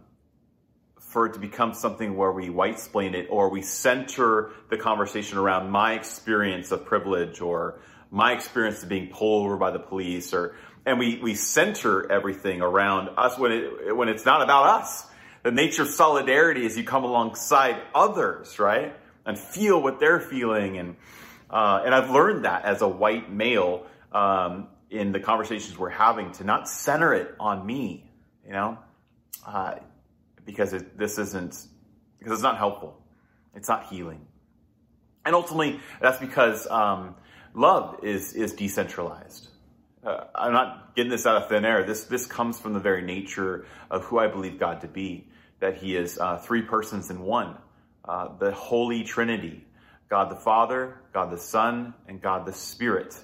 for 0.97 1.25
it 1.25 1.33
to 1.33 1.39
become 1.39 1.73
something 1.73 2.15
where 2.15 2.31
we 2.31 2.49
white 2.49 2.73
explain 2.73 3.15
it 3.15 3.27
or 3.29 3.49
we 3.49 3.61
center 3.61 4.51
the 4.69 4.77
conversation 4.77 5.37
around 5.37 5.69
my 5.69 5.93
experience 5.93 6.71
of 6.71 6.85
privilege 6.85 7.41
or 7.41 7.79
my 8.11 8.33
experience 8.33 8.83
of 8.83 8.89
being 8.89 9.07
pulled 9.07 9.45
over 9.45 9.57
by 9.57 9.71
the 9.71 9.79
police 9.79 10.33
or 10.33 10.55
and 10.85 10.99
we 10.99 11.19
we 11.21 11.35
center 11.35 12.11
everything 12.11 12.61
around 12.61 13.09
us 13.17 13.37
when 13.37 13.51
it 13.51 13.95
when 13.95 14.07
it's 14.07 14.25
not 14.25 14.41
about 14.41 14.81
us 14.81 15.05
the 15.49 15.55
nature 15.55 15.81
of 15.81 15.87
solidarity 15.87 16.63
is 16.63 16.77
you 16.77 16.83
come 16.83 17.03
alongside 17.03 17.81
others, 17.95 18.59
right? 18.59 18.95
And 19.25 19.35
feel 19.35 19.81
what 19.81 19.99
they're 19.99 20.19
feeling. 20.19 20.77
And, 20.77 20.95
uh, 21.49 21.81
and 21.83 21.95
I've 21.95 22.11
learned 22.11 22.45
that 22.45 22.65
as 22.65 22.83
a 22.83 22.87
white 22.87 23.31
male 23.31 23.87
um, 24.11 24.67
in 24.91 25.11
the 25.11 25.19
conversations 25.19 25.75
we're 25.75 25.89
having 25.89 26.33
to 26.33 26.43
not 26.43 26.69
center 26.69 27.15
it 27.15 27.33
on 27.39 27.65
me, 27.65 28.11
you 28.45 28.53
know, 28.53 28.77
uh, 29.43 29.77
because 30.45 30.73
it, 30.73 30.95
this 30.99 31.17
isn't, 31.17 31.65
because 32.19 32.33
it's 32.33 32.43
not 32.43 32.59
helpful. 32.59 33.01
It's 33.55 33.67
not 33.67 33.87
healing. 33.87 34.27
And 35.25 35.33
ultimately, 35.33 35.79
that's 35.99 36.19
because 36.19 36.67
um, 36.67 37.15
love 37.55 38.03
is, 38.03 38.33
is 38.33 38.53
decentralized. 38.53 39.47
Uh, 40.05 40.25
I'm 40.35 40.53
not 40.53 40.95
getting 40.95 41.09
this 41.09 41.25
out 41.25 41.41
of 41.41 41.49
thin 41.49 41.65
air. 41.65 41.83
This, 41.85 42.03
this 42.03 42.27
comes 42.27 42.59
from 42.59 42.73
the 42.73 42.79
very 42.79 43.01
nature 43.01 43.65
of 43.89 44.05
who 44.05 44.19
I 44.19 44.27
believe 44.27 44.59
God 44.59 44.81
to 44.81 44.87
be, 44.87 45.25
that 45.59 45.77
He 45.77 45.95
is 45.95 46.17
uh, 46.17 46.37
three 46.37 46.61
persons 46.61 47.09
in 47.09 47.21
one, 47.21 47.57
uh, 48.05 48.37
the 48.37 48.51
Holy 48.51 49.03
Trinity 49.03 49.65
God 50.09 50.31
the 50.31 50.35
Father, 50.35 50.95
God 51.13 51.31
the 51.31 51.37
Son, 51.37 51.93
and 52.07 52.19
God 52.19 52.45
the 52.45 52.53
Spirit. 52.53 53.15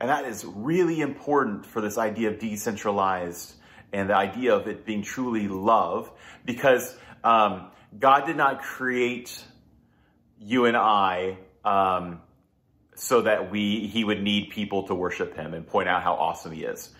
And 0.00 0.10
that 0.10 0.24
is 0.24 0.44
really 0.44 1.00
important 1.00 1.64
for 1.64 1.80
this 1.80 1.96
idea 1.96 2.30
of 2.30 2.40
decentralized 2.40 3.54
and 3.92 4.10
the 4.10 4.16
idea 4.16 4.54
of 4.54 4.66
it 4.66 4.84
being 4.84 5.02
truly 5.02 5.46
love 5.46 6.10
because 6.44 6.96
um, 7.22 7.70
God 7.98 8.26
did 8.26 8.36
not 8.36 8.62
create 8.62 9.44
you 10.40 10.64
and 10.64 10.76
I 10.76 11.38
um, 11.64 12.20
so 12.96 13.22
that 13.22 13.52
we 13.52 13.86
he 13.86 14.02
would 14.02 14.22
need 14.22 14.50
people 14.50 14.88
to 14.88 14.94
worship 14.94 15.36
him 15.36 15.54
and 15.54 15.64
point 15.64 15.88
out 15.88 16.02
how 16.02 16.14
awesome 16.14 16.50
he 16.50 16.64
is. 16.64 16.90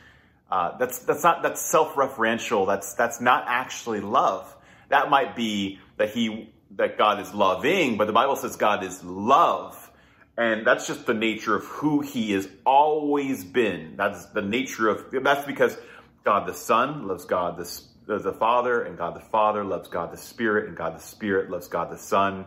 Uh, 0.48 0.76
that's 0.78 1.00
that's 1.00 1.24
not 1.24 1.42
that's 1.42 1.60
self-referential. 1.62 2.66
That's 2.66 2.94
that's 2.94 3.20
not 3.20 3.44
actually 3.48 4.00
love. 4.00 4.54
That 4.92 5.10
might 5.10 5.34
be 5.34 5.80
that 5.96 6.10
he 6.10 6.52
that 6.76 6.96
God 6.96 7.20
is 7.20 7.34
loving, 7.34 7.98
but 7.98 8.06
the 8.06 8.12
Bible 8.12 8.36
says 8.36 8.56
God 8.56 8.84
is 8.84 9.02
love. 9.02 9.90
And 10.38 10.66
that's 10.66 10.86
just 10.86 11.04
the 11.04 11.12
nature 11.12 11.54
of 11.54 11.64
who 11.64 12.00
he 12.00 12.32
has 12.32 12.48
always 12.64 13.44
been. 13.44 13.96
That's 13.96 14.26
the 14.26 14.40
nature 14.40 14.88
of 14.88 15.04
that's 15.10 15.44
because 15.44 15.76
God 16.24 16.46
the 16.46 16.54
Son 16.54 17.08
loves 17.08 17.24
God 17.26 17.58
the, 17.58 18.18
the 18.18 18.32
Father, 18.32 18.82
and 18.82 18.96
God 18.96 19.16
the 19.16 19.20
Father 19.20 19.64
loves 19.64 19.88
God 19.88 20.12
the 20.12 20.16
Spirit, 20.16 20.68
and 20.68 20.76
God 20.76 20.94
the 20.94 21.02
Spirit 21.02 21.50
loves 21.50 21.66
God 21.66 21.90
the 21.90 21.98
Son 21.98 22.46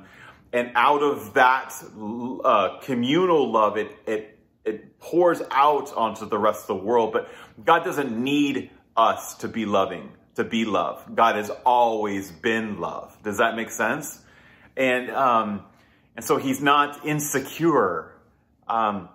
and 0.56 0.72
out 0.76 1.04
of 1.04 1.34
that 1.34 1.74
uh, 2.46 2.80
communal 2.82 3.52
love, 3.52 3.76
it, 3.76 3.92
it, 4.08 4.40
it 4.64 5.00
pours 5.00 5.42
out 5.52 5.94
onto 5.94 6.26
the 6.30 6.38
rest 6.38 6.62
of 6.62 6.68
the 6.68 6.84
world. 6.84 7.12
But 7.12 7.30
God 7.66 7.84
doesn't 7.84 8.18
need 8.18 8.72
us 8.96 9.36
to 9.40 9.50
be 9.50 9.66
loving, 9.66 10.14
to 10.36 10.44
be 10.44 10.66
love. 10.66 11.04
God 11.14 11.36
has 11.36 11.50
always 11.66 12.32
been 12.32 12.80
love. 12.80 13.18
Does 13.24 13.38
that 13.38 13.56
make 13.56 13.72
sense? 13.72 14.20
And, 14.78 15.10
um, 15.10 15.64
and 16.16 16.24
so 16.24 16.38
he's 16.38 16.62
not 16.62 17.06
insecure. 17.06 18.12
Um, 18.68 19.10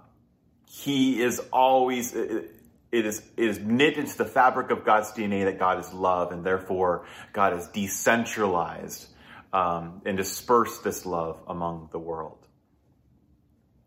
he 0.66 1.20
is 1.20 1.40
always, 1.52 2.14
it, 2.14 2.50
is, 2.92 3.22
it 3.36 3.44
is 3.44 3.58
knit 3.58 3.98
into 3.98 4.16
the 4.16 4.24
fabric 4.24 4.70
of 4.70 4.84
God's 4.84 5.12
DNA 5.12 5.44
that 5.44 5.58
God 5.58 5.78
is 5.78 5.92
love, 5.92 6.32
and 6.32 6.44
therefore 6.44 7.06
God 7.32 7.56
is 7.58 7.66
decentralized 7.68 9.08
um, 9.52 10.02
and 10.06 10.16
dispersed 10.16 10.84
this 10.84 11.04
love 11.04 11.40
among 11.46 11.88
the 11.92 11.98
world. 11.98 12.38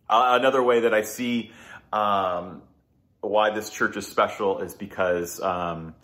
Uh, 0.10 0.38
another 0.39 0.62
way 0.62 0.82
that 0.82 0.93
I 0.93 1.02
see 1.02 1.52
um, 1.91 2.62
why 3.22 3.52
this 3.52 3.69
church 3.69 3.96
is 3.98 4.06
special 4.06 4.60
is 4.60 4.76
because 4.76 5.39
um, 5.41 5.96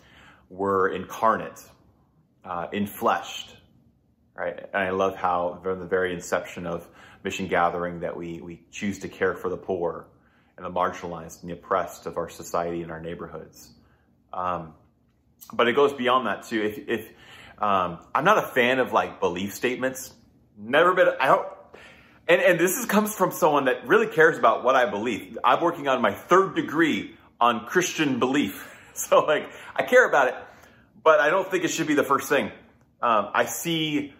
we're 0.50 0.88
incarnate, 0.88 1.62
uh, 2.44 2.66
infleshed, 2.68 3.54
right? 4.34 4.58
And 4.58 4.82
I 4.82 4.90
love 4.90 5.16
how 5.16 5.60
from 5.62 5.78
the 5.78 5.86
very 5.86 6.12
inception 6.12 6.66
of 6.66 6.86
Mission 7.24 7.46
Gathering 7.46 8.00
that 8.00 8.16
we 8.16 8.40
we 8.42 8.60
choose 8.70 8.98
to 8.98 9.08
care 9.08 9.34
for 9.34 9.48
the 9.48 9.56
poor 9.56 10.08
and 10.56 10.66
the 10.66 10.70
marginalized 10.70 11.40
and 11.40 11.50
the 11.50 11.54
oppressed 11.54 12.04
of 12.04 12.18
our 12.18 12.28
society 12.28 12.82
and 12.82 12.90
our 12.90 13.00
neighborhoods. 13.00 13.70
Um, 14.32 14.74
but 15.52 15.68
it 15.68 15.74
goes 15.74 15.92
beyond 15.94 16.26
that 16.26 16.42
too. 16.42 16.60
If 16.62 16.88
if 16.88 17.08
um, 17.60 17.98
I'm 18.14 18.24
not 18.24 18.38
a 18.38 18.46
fan 18.46 18.78
of 18.78 18.92
like 18.92 19.20
belief 19.20 19.54
statements. 19.54 20.12
Never 20.58 20.94
been. 20.94 21.08
I 21.20 21.26
don't. 21.26 21.46
And, 22.26 22.40
and 22.40 22.60
this 22.60 22.76
is, 22.78 22.86
comes 22.86 23.14
from 23.14 23.32
someone 23.32 23.64
that 23.64 23.86
really 23.86 24.06
cares 24.06 24.38
about 24.38 24.62
what 24.64 24.76
I 24.76 24.88
believe. 24.88 25.36
I'm 25.44 25.60
working 25.60 25.88
on 25.88 26.00
my 26.00 26.12
third 26.12 26.54
degree 26.54 27.16
on 27.40 27.66
Christian 27.66 28.18
belief. 28.18 28.69
So 29.08 29.24
like, 29.24 29.50
I 29.74 29.82
care 29.82 30.06
about 30.06 30.28
it, 30.28 30.34
but 31.02 31.20
I 31.20 31.30
don't 31.30 31.50
think 31.50 31.64
it 31.64 31.68
should 31.68 31.86
be 31.86 31.94
the 31.94 32.04
first 32.04 32.28
thing. 32.28 32.52
Um, 33.02 33.30
I 33.32 33.46
see 33.46 34.12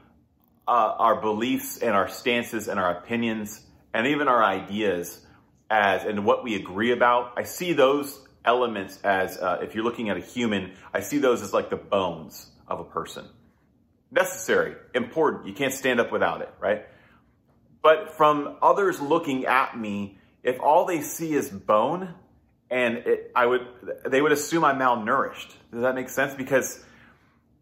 uh, 0.66 0.94
our 0.98 1.20
beliefs 1.20 1.78
and 1.78 1.90
our 1.90 2.08
stances 2.08 2.66
and 2.68 2.80
our 2.80 2.96
opinions 2.98 3.60
and 3.92 4.06
even 4.06 4.26
our 4.26 4.42
ideas 4.42 5.24
as 5.68 6.04
and 6.04 6.24
what 6.24 6.42
we 6.44 6.54
agree 6.56 6.92
about. 6.92 7.34
I 7.36 7.42
see 7.42 7.72
those 7.72 8.26
elements 8.44 8.98
as 9.02 9.36
uh, 9.36 9.58
if 9.62 9.74
you're 9.74 9.84
looking 9.84 10.08
at 10.08 10.16
a 10.16 10.20
human, 10.20 10.72
I 10.94 11.00
see 11.00 11.18
those 11.18 11.42
as 11.42 11.52
like 11.52 11.70
the 11.70 11.76
bones 11.76 12.50
of 12.66 12.80
a 12.80 12.84
person. 12.84 13.26
Necessary, 14.10 14.76
important. 14.94 15.46
You 15.46 15.52
can't 15.52 15.74
stand 15.74 16.00
up 16.00 16.10
without 16.10 16.40
it, 16.40 16.52
right? 16.58 16.86
But 17.82 18.16
from 18.16 18.56
others 18.62 19.00
looking 19.00 19.46
at 19.46 19.78
me, 19.78 20.18
if 20.42 20.58
all 20.60 20.84
they 20.84 21.00
see 21.02 21.34
is 21.34 21.48
bone, 21.48 22.14
and 22.70 22.98
it, 22.98 23.32
I 23.34 23.46
would, 23.46 23.66
they 24.06 24.22
would 24.22 24.32
assume 24.32 24.64
I'm 24.64 24.78
malnourished. 24.78 25.52
Does 25.72 25.82
that 25.82 25.94
make 25.94 26.08
sense? 26.08 26.34
Because, 26.34 26.82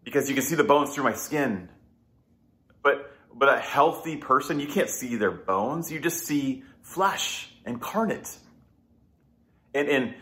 because 0.05 0.29
you 0.29 0.35
can 0.35 0.45
see 0.45 0.55
the 0.55 0.65
bones 0.65 0.95
through 0.95 1.05
my 1.05 1.15
skin. 1.15 1.71
But, 2.83 3.11
but 3.35 3.49
a 3.49 3.59
healthy 3.59 4.17
person, 4.17 4.61
you 4.61 4.67
can't 4.67 4.91
see 4.91 5.17
their 5.17 5.31
bones. 5.31 5.91
You 5.91 5.99
just 5.99 6.27
see 6.27 6.65
flesh 6.83 7.51
incarnate. 7.65 8.37
And 9.75 9.89
in 9.89 10.15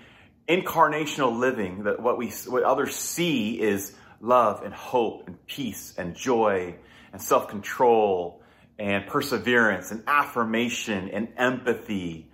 incarnational 0.49 1.37
living, 1.37 1.85
that 1.85 2.01
what 2.01 2.17
we, 2.17 2.31
what 2.47 2.63
others 2.63 2.95
see 2.95 3.61
is 3.61 3.93
love 4.21 4.63
and 4.63 4.73
hope 4.73 5.25
and 5.27 5.45
peace 5.47 5.95
and 5.99 6.15
joy 6.15 6.77
and 7.13 7.21
self 7.21 7.49
control 7.49 8.43
and 8.79 9.07
perseverance 9.07 9.91
and 9.91 10.05
affirmation 10.07 11.09
and 11.09 11.29
empathy, 11.37 12.31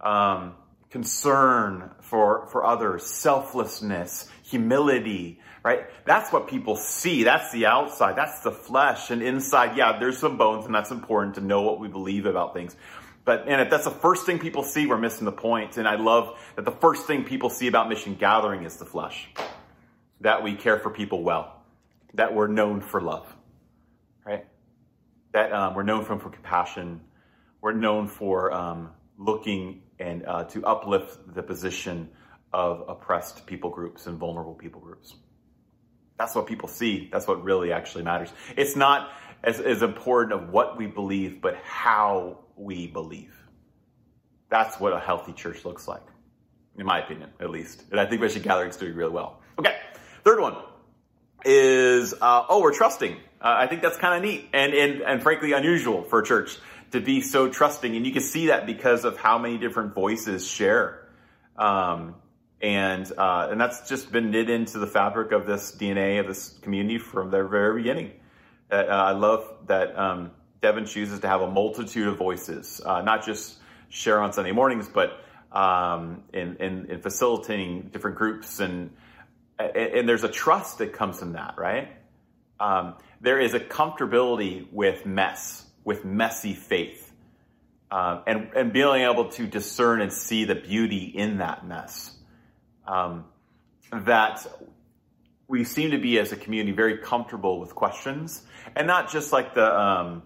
um, 0.00 0.54
concern 0.92 1.90
for, 2.02 2.46
for 2.48 2.64
others, 2.64 3.04
selflessness, 3.04 4.28
humility, 4.44 5.40
right? 5.64 5.86
That's 6.04 6.30
what 6.30 6.48
people 6.48 6.76
see. 6.76 7.24
That's 7.24 7.50
the 7.50 7.64
outside. 7.64 8.14
That's 8.14 8.42
the 8.42 8.52
flesh. 8.52 9.10
And 9.10 9.22
inside, 9.22 9.76
yeah, 9.76 9.98
there's 9.98 10.18
some 10.18 10.36
bones, 10.36 10.66
and 10.66 10.74
that's 10.74 10.90
important 10.90 11.36
to 11.36 11.40
know 11.40 11.62
what 11.62 11.80
we 11.80 11.88
believe 11.88 12.26
about 12.26 12.52
things. 12.52 12.76
But 13.24 13.48
and 13.48 13.60
if 13.60 13.70
that's 13.70 13.84
the 13.84 13.90
first 13.90 14.26
thing 14.26 14.38
people 14.38 14.62
see, 14.62 14.86
we're 14.86 14.98
missing 14.98 15.24
the 15.24 15.32
point. 15.32 15.78
And 15.78 15.88
I 15.88 15.94
love 15.94 16.38
that 16.56 16.66
the 16.66 16.72
first 16.72 17.06
thing 17.06 17.24
people 17.24 17.48
see 17.48 17.68
about 17.68 17.88
mission 17.88 18.14
gathering 18.14 18.64
is 18.64 18.76
the 18.76 18.84
flesh 18.84 19.28
that 20.20 20.42
we 20.42 20.54
care 20.54 20.78
for 20.78 20.90
people 20.90 21.22
well, 21.22 21.62
that 22.14 22.34
we're 22.34 22.48
known 22.48 22.80
for 22.80 23.00
love, 23.00 23.34
right? 24.26 24.44
That 25.32 25.52
um, 25.52 25.74
we're 25.74 25.84
known 25.84 26.04
for, 26.04 26.18
for 26.18 26.30
compassion, 26.30 27.00
we're 27.60 27.72
known 27.72 28.08
for 28.08 28.52
um, 28.52 28.90
looking 29.16 29.81
and 30.02 30.26
uh, 30.26 30.44
to 30.44 30.64
uplift 30.66 31.34
the 31.34 31.42
position 31.42 32.10
of 32.52 32.84
oppressed 32.88 33.46
people 33.46 33.70
groups 33.70 34.06
and 34.06 34.18
vulnerable 34.18 34.54
people 34.54 34.80
groups. 34.80 35.14
That's 36.18 36.34
what 36.34 36.46
people 36.46 36.68
see. 36.68 37.08
That's 37.10 37.26
what 37.26 37.42
really 37.42 37.72
actually 37.72 38.04
matters. 38.04 38.30
It's 38.56 38.76
not 38.76 39.10
as, 39.42 39.58
as 39.60 39.82
important 39.82 40.32
of 40.40 40.50
what 40.50 40.76
we 40.76 40.86
believe, 40.86 41.40
but 41.40 41.56
how 41.64 42.38
we 42.56 42.86
believe. 42.86 43.34
That's 44.50 44.78
what 44.78 44.92
a 44.92 45.00
healthy 45.00 45.32
church 45.32 45.64
looks 45.64 45.88
like, 45.88 46.02
in 46.76 46.84
my 46.84 47.02
opinion, 47.02 47.30
at 47.40 47.50
least. 47.50 47.84
And 47.90 47.98
I 47.98 48.06
think 48.06 48.20
Mission 48.20 48.42
Gathering's 48.42 48.76
doing 48.76 48.94
really 48.94 49.12
well. 49.12 49.40
Okay. 49.58 49.74
Third 50.24 50.40
one 50.40 50.56
is, 51.44 52.12
uh, 52.12 52.44
oh, 52.48 52.60
we're 52.60 52.74
trusting. 52.74 53.14
Uh, 53.40 53.56
I 53.58 53.66
think 53.66 53.82
that's 53.82 53.96
kind 53.96 54.14
of 54.14 54.30
neat 54.30 54.48
and, 54.52 54.74
and, 54.74 55.00
and 55.00 55.22
frankly 55.22 55.52
unusual 55.52 56.02
for 56.02 56.20
a 56.20 56.24
church 56.24 56.58
to 56.92 57.00
be 57.00 57.20
so 57.20 57.48
trusting. 57.48 57.94
And 57.96 58.06
you 58.06 58.12
can 58.12 58.22
see 58.22 58.46
that 58.46 58.66
because 58.66 59.04
of 59.04 59.16
how 59.16 59.38
many 59.38 59.58
different 59.58 59.94
voices 59.94 60.46
share. 60.46 61.08
Um, 61.56 62.16
and, 62.60 63.10
uh, 63.18 63.48
and 63.50 63.60
that's 63.60 63.88
just 63.88 64.12
been 64.12 64.30
knit 64.30 64.48
into 64.48 64.78
the 64.78 64.86
fabric 64.86 65.32
of 65.32 65.46
this 65.46 65.74
DNA 65.74 66.20
of 66.20 66.26
this 66.26 66.50
community 66.62 66.98
from 66.98 67.30
the 67.30 67.42
very 67.42 67.82
beginning. 67.82 68.12
Uh, 68.70 68.76
I 68.76 69.12
love 69.12 69.44
that 69.66 69.98
um, 69.98 70.30
Devin 70.60 70.86
chooses 70.86 71.20
to 71.20 71.28
have 71.28 71.40
a 71.42 71.50
multitude 71.50 72.08
of 72.08 72.16
voices, 72.16 72.80
uh, 72.84 73.02
not 73.02 73.26
just 73.26 73.58
share 73.88 74.20
on 74.20 74.32
Sunday 74.32 74.52
mornings, 74.52 74.88
but 74.88 75.20
um, 75.50 76.22
in, 76.32 76.56
in, 76.56 76.86
in 76.86 77.00
facilitating 77.02 77.90
different 77.92 78.16
groups 78.16 78.60
and 78.60 78.90
and 79.58 80.08
there's 80.08 80.24
a 80.24 80.28
trust 80.28 80.78
that 80.78 80.92
comes 80.92 81.18
from 81.18 81.32
that, 81.32 81.54
right? 81.56 81.88
Um, 82.58 82.94
there 83.20 83.40
is 83.40 83.54
a 83.54 83.60
comfortability 83.60 84.66
with 84.72 85.06
mess, 85.06 85.61
with 85.84 86.04
messy 86.04 86.54
faith, 86.54 87.12
um, 87.90 88.22
and 88.26 88.50
and 88.54 88.72
being 88.72 89.02
able 89.02 89.30
to 89.30 89.46
discern 89.46 90.00
and 90.00 90.12
see 90.12 90.44
the 90.44 90.54
beauty 90.54 91.04
in 91.04 91.38
that 91.38 91.66
mess. 91.66 92.16
Um, 92.86 93.26
that 93.92 94.46
we 95.48 95.64
seem 95.64 95.90
to 95.90 95.98
be 95.98 96.18
as 96.18 96.32
a 96.32 96.36
community 96.36 96.72
very 96.72 96.98
comfortable 96.98 97.60
with 97.60 97.74
questions, 97.74 98.42
and 98.74 98.86
not 98.86 99.10
just 99.10 99.32
like 99.32 99.54
the 99.54 99.78
um, 99.78 100.22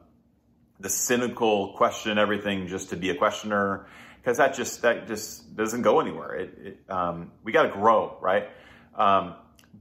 the 0.78 0.88
cynical 0.88 1.72
question 1.76 2.18
everything 2.18 2.66
just 2.66 2.90
to 2.90 2.96
be 2.96 3.10
a 3.10 3.14
questioner, 3.14 3.86
because 4.20 4.36
that 4.38 4.54
just 4.54 4.82
that 4.82 5.06
just 5.06 5.56
doesn't 5.56 5.82
go 5.82 6.00
anywhere. 6.00 6.34
It, 6.34 6.58
it 6.62 6.90
um, 6.90 7.32
we 7.42 7.52
got 7.52 7.62
to 7.64 7.70
grow, 7.70 8.16
right? 8.20 8.48
Um, 8.94 9.34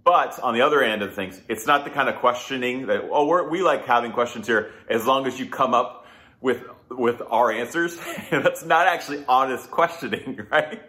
but 0.03 0.39
on 0.39 0.53
the 0.53 0.61
other 0.61 0.81
end 0.83 1.01
of 1.01 1.13
things, 1.13 1.39
it's 1.47 1.65
not 1.65 1.83
the 1.83 1.91
kind 1.91 2.09
of 2.09 2.15
questioning 2.17 2.87
that, 2.87 3.07
oh, 3.11 3.47
we 3.47 3.61
like 3.61 3.85
having 3.85 4.11
questions 4.11 4.47
here 4.47 4.71
as 4.89 5.05
long 5.05 5.25
as 5.25 5.39
you 5.39 5.47
come 5.47 5.73
up 5.73 6.05
with 6.41 6.63
with 6.89 7.21
our 7.29 7.51
answers. 7.51 7.97
That's 8.31 8.63
not 8.63 8.87
actually 8.87 9.25
honest 9.27 9.71
questioning, 9.71 10.41
right? 10.51 10.81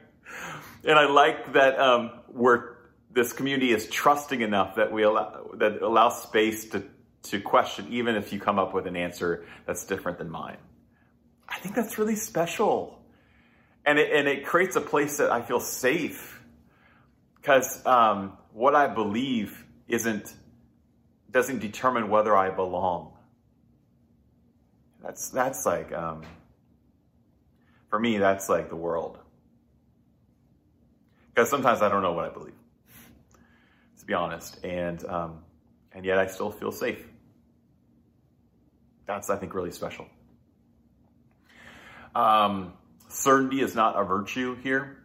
And 0.85 0.99
I 0.99 1.07
like 1.07 1.53
that 1.55 1.79
um, 1.79 2.11
we're 2.29 2.77
this 3.11 3.33
community 3.33 3.73
is 3.73 3.88
trusting 3.88 4.42
enough 4.42 4.77
that 4.77 4.92
we 4.92 5.03
allow 5.03 5.51
that 5.55 5.83
allows 5.83 6.23
space 6.23 6.66
to 6.71 6.85
to 7.25 7.40
question, 7.40 7.88
even 7.90 8.14
if 8.16 8.33
you 8.33 8.38
come 8.38 8.59
up 8.59 8.73
with 8.73 8.87
an 8.87 8.97
answer 8.97 9.47
that's 9.66 9.85
different 9.85 10.19
than 10.19 10.31
mine. 10.31 10.59
I 11.49 11.59
think 11.59 11.75
that's 11.75 11.99
really 11.99 12.16
special, 12.16 12.99
and 13.85 13.99
it 13.99 14.12
and 14.12 14.29
it 14.29 14.45
creates 14.45 14.77
a 14.77 14.81
place 14.81 15.19
that 15.19 15.31
I 15.31 15.42
feel 15.42 15.61
safe 15.61 16.40
because 17.37 17.85
um, 17.87 18.37
what 18.57 18.75
I 18.75 18.87
believe 18.87 19.66
isn't 19.87 20.33
doesn't 21.31 21.59
determine 21.59 22.09
whether 22.09 22.35
I 22.35 22.49
belong. 22.49 23.12
That's 25.03 25.29
that's 25.29 25.66
like 25.66 25.92
um, 25.92 26.23
for 27.90 27.99
me. 27.99 28.16
That's 28.16 28.49
like 28.49 28.71
the 28.71 28.77
world 28.77 29.19
because 31.29 31.51
sometimes 31.51 31.83
I 31.83 31.90
don't 31.90 32.01
know 32.01 32.12
what 32.12 32.25
I 32.25 32.31
believe, 32.31 32.55
to 33.99 34.07
be 34.07 34.14
honest, 34.14 34.64
and 34.64 35.05
um, 35.05 35.40
and 35.92 36.07
yet 36.07 36.19
I 36.19 36.27
still 36.27 36.51
feel 36.51 36.73
safe. 36.73 37.07
That's 39.05 39.29
I 39.29 39.37
think 39.37 39.53
really 39.53 39.71
special. 39.71 40.07
Um, 42.14 42.73
certainty 43.09 43.61
is 43.61 43.75
not 43.75 44.01
a 44.01 44.05
virtue 44.05 44.57
here, 44.62 45.05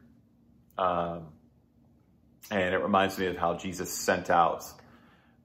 um, 0.77 1.30
and 2.49 2.73
it 2.73 2.79
reminds 2.79 3.17
me 3.17 3.27
of 3.27 3.37
how 3.37 3.55
Jesus 3.55 3.91
sent 3.91 4.29
out 4.29 4.65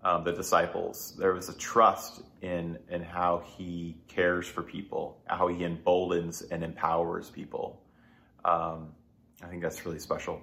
um, 0.03 0.25
the 0.25 0.33
disciples. 0.33 1.15
There 1.19 1.35
was 1.35 1.49
a 1.49 1.55
trust 1.57 2.23
in 2.41 2.79
in 2.89 3.03
how 3.03 3.43
he 3.57 3.97
cares 4.09 4.47
for 4.47 4.63
people, 4.63 5.19
how 5.27 5.49
he 5.49 5.65
emboldens 5.65 6.43
and 6.43 6.63
empowers 6.63 7.29
people. 7.29 7.83
Um, 8.45 8.93
I 9.43 9.49
think 9.49 9.63
that's 9.63 9.85
really 9.85 9.99
special. 9.99 10.41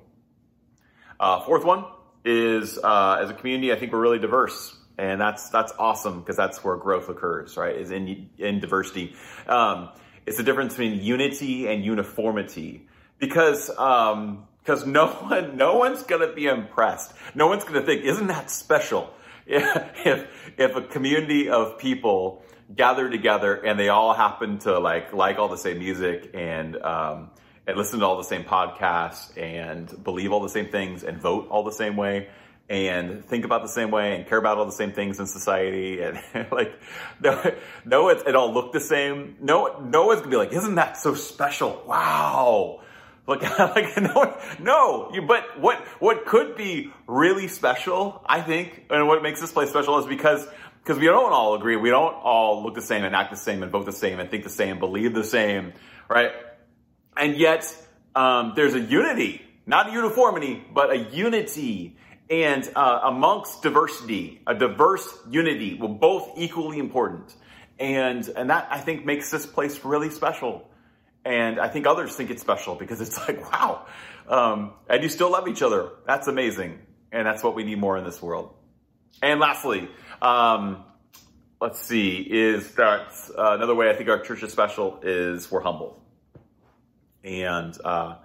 Uh, 1.20 1.40
fourth 1.42 1.64
one 1.64 1.86
is 2.26 2.78
uh, 2.78 3.20
as 3.22 3.30
a 3.30 3.34
community, 3.34 3.72
I 3.72 3.76
think 3.76 3.94
we're 3.94 4.02
really 4.02 4.20
diverse, 4.20 4.76
and 4.98 5.20
that's 5.20 5.50
that's 5.50 5.72
awesome 5.80 6.20
because 6.20 6.36
that's 6.36 6.64
where 6.64 6.76
growth 6.76 7.08
occurs, 7.08 7.56
right? 7.56 7.76
Is 7.76 7.92
in 7.92 8.30
in 8.38 8.60
diversity. 8.60 9.16
Um, 9.48 9.90
it's 10.26 10.38
the 10.38 10.44
difference 10.44 10.74
between 10.74 11.02
unity 11.02 11.68
and 11.68 11.84
uniformity 11.84 12.88
because 13.20 13.70
um, 13.78 14.48
because 14.64 14.86
no 14.86 15.08
one 15.30 15.58
no 15.58 15.78
one's 15.78 16.04
gonna 16.04 16.34
be 16.34 16.48
impressed. 16.48 17.14
No 17.36 17.48
one's 17.48 17.64
gonna 17.64 17.82
think, 17.82 18.04
isn't 18.04 18.28
that 18.28 18.50
special? 18.50 19.14
If 19.46 20.28
if 20.58 20.76
a 20.76 20.82
community 20.82 21.50
of 21.50 21.78
people 21.78 22.44
gather 22.74 23.10
together 23.10 23.56
and 23.56 23.78
they 23.78 23.90
all 23.90 24.14
happen 24.14 24.60
to 24.60 24.80
like 24.80 25.14
like 25.14 25.38
all 25.38 25.50
the 25.50 25.58
same 25.58 25.80
music 25.80 26.32
and 26.34 26.78
um, 26.82 27.32
and 27.68 27.78
listen 27.78 28.00
to 28.00 28.06
all 28.06 28.18
the 28.18 28.24
same 28.24 28.44
podcasts 28.44 29.38
and 29.38 30.04
believe 30.04 30.32
all 30.32 30.42
the 30.42 30.50
same 30.50 30.70
things 30.70 31.04
and 31.04 31.18
vote 31.18 31.48
all 31.50 31.64
the 31.64 31.72
same 31.72 31.96
way 31.96 32.30
and 32.70 33.26
think 33.26 33.44
about 33.44 33.62
the 33.62 33.68
same 33.68 33.92
way 33.92 34.16
and 34.16 34.28
care 34.28 34.38
about 34.38 34.58
all 34.58 34.66
the 34.66 34.72
same 34.72 34.94
things 34.94 35.20
in 35.20 35.28
society 35.28 36.02
and 36.02 36.18
like 36.52 36.80
no, 37.22 37.54
no 37.86 38.10
it, 38.10 38.24
it 38.26 38.36
all 38.36 38.54
look 38.54 38.72
the 38.72 38.80
same 38.80 39.36
no 39.42 39.80
no 39.84 40.08
one's 40.08 40.20
gonna 40.22 40.32
be 40.32 40.38
like 40.38 40.54
isn't 40.54 40.76
that 40.76 40.98
so 40.98 41.14
special 41.14 41.84
wow 41.86 42.80
like, 43.28 43.60
like 43.60 43.98
no, 44.02 44.38
no, 44.60 45.12
you, 45.14 45.22
but 45.22 45.60
what, 45.60 45.80
what 46.00 46.26
could 46.26 46.56
be 46.56 46.92
really 47.08 47.48
special, 47.48 48.22
I 48.26 48.42
think, 48.42 48.86
and 48.90 49.08
what 49.08 49.22
makes 49.24 49.42
this 49.42 49.52
place 49.52 49.70
special 49.70 50.00
is 50.00 50.06
because, 50.06 50.46
because 50.84 51.00
we 51.00 51.06
don't 51.06 51.32
all 51.32 51.56
agree. 51.56 51.76
We 51.76 51.90
don't 51.90 52.14
all 52.14 52.64
look 52.64 52.76
the 52.76 52.82
same 52.82 53.04
and 53.04 53.16
act 53.16 53.32
the 53.32 53.38
same 53.38 53.64
and 53.64 53.72
vote 53.72 53.86
the 53.86 53.92
same 53.92 54.20
and 54.20 54.30
think 54.30 54.44
the 54.44 54.50
same, 54.50 54.80
believe 54.80 55.14
the 55.14 55.24
same, 55.24 55.74
right? 56.10 56.32
And 57.16 57.38
yet, 57.38 57.76
um, 58.16 58.54
there's 58.56 58.74
a 58.74 58.80
unity, 58.80 59.42
not 59.66 59.90
a 59.90 59.92
uniformity, 59.92 60.64
but 60.74 60.92
a 60.92 60.98
unity. 60.98 61.96
And 62.30 62.70
uh, 62.76 63.02
amongst 63.04 63.62
diversity, 63.64 64.42
a 64.48 64.56
diverse 64.56 65.08
unity, 65.30 65.78
well, 65.80 65.90
both 65.90 66.32
equally 66.38 66.80
important. 66.80 67.34
And, 67.80 68.28
and 68.30 68.50
that, 68.50 68.68
I 68.72 68.80
think, 68.80 69.06
makes 69.06 69.30
this 69.30 69.46
place 69.46 69.84
really 69.84 70.10
special. 70.10 70.70
And 71.26 71.60
I 71.60 71.70
think 71.70 71.88
others 71.88 72.16
think 72.16 72.30
it's 72.30 72.42
special 72.42 72.76
because 72.76 73.02
it's 73.02 73.18
like, 73.18 73.52
wow. 73.54 73.86
Um, 74.28 74.74
and 74.90 75.04
you 75.04 75.10
still 75.10 75.32
love 75.32 75.48
each 75.48 75.62
other. 75.62 75.90
That's 76.06 76.28
amazing. 76.28 76.80
And 77.12 77.28
that's 77.28 77.44
what 77.44 77.56
we 77.56 77.64
need 77.64 77.80
more 77.80 77.98
in 77.98 78.04
this 78.04 78.22
world. 78.22 78.54
And 79.22 79.40
lastly, 79.40 79.90
um, 80.22 80.84
let's 81.62 81.80
see, 81.80 82.18
is 82.18 82.72
that 82.76 83.14
uh, 83.38 83.54
another 83.54 83.76
way 83.76 83.90
I 83.90 83.94
think 83.94 84.10
our 84.10 84.20
church 84.20 84.44
is 84.44 84.52
special 84.52 85.00
is 85.04 85.50
we're 85.52 85.62
humble. 85.62 86.02
And 87.24 87.78
uh, 87.86 88.16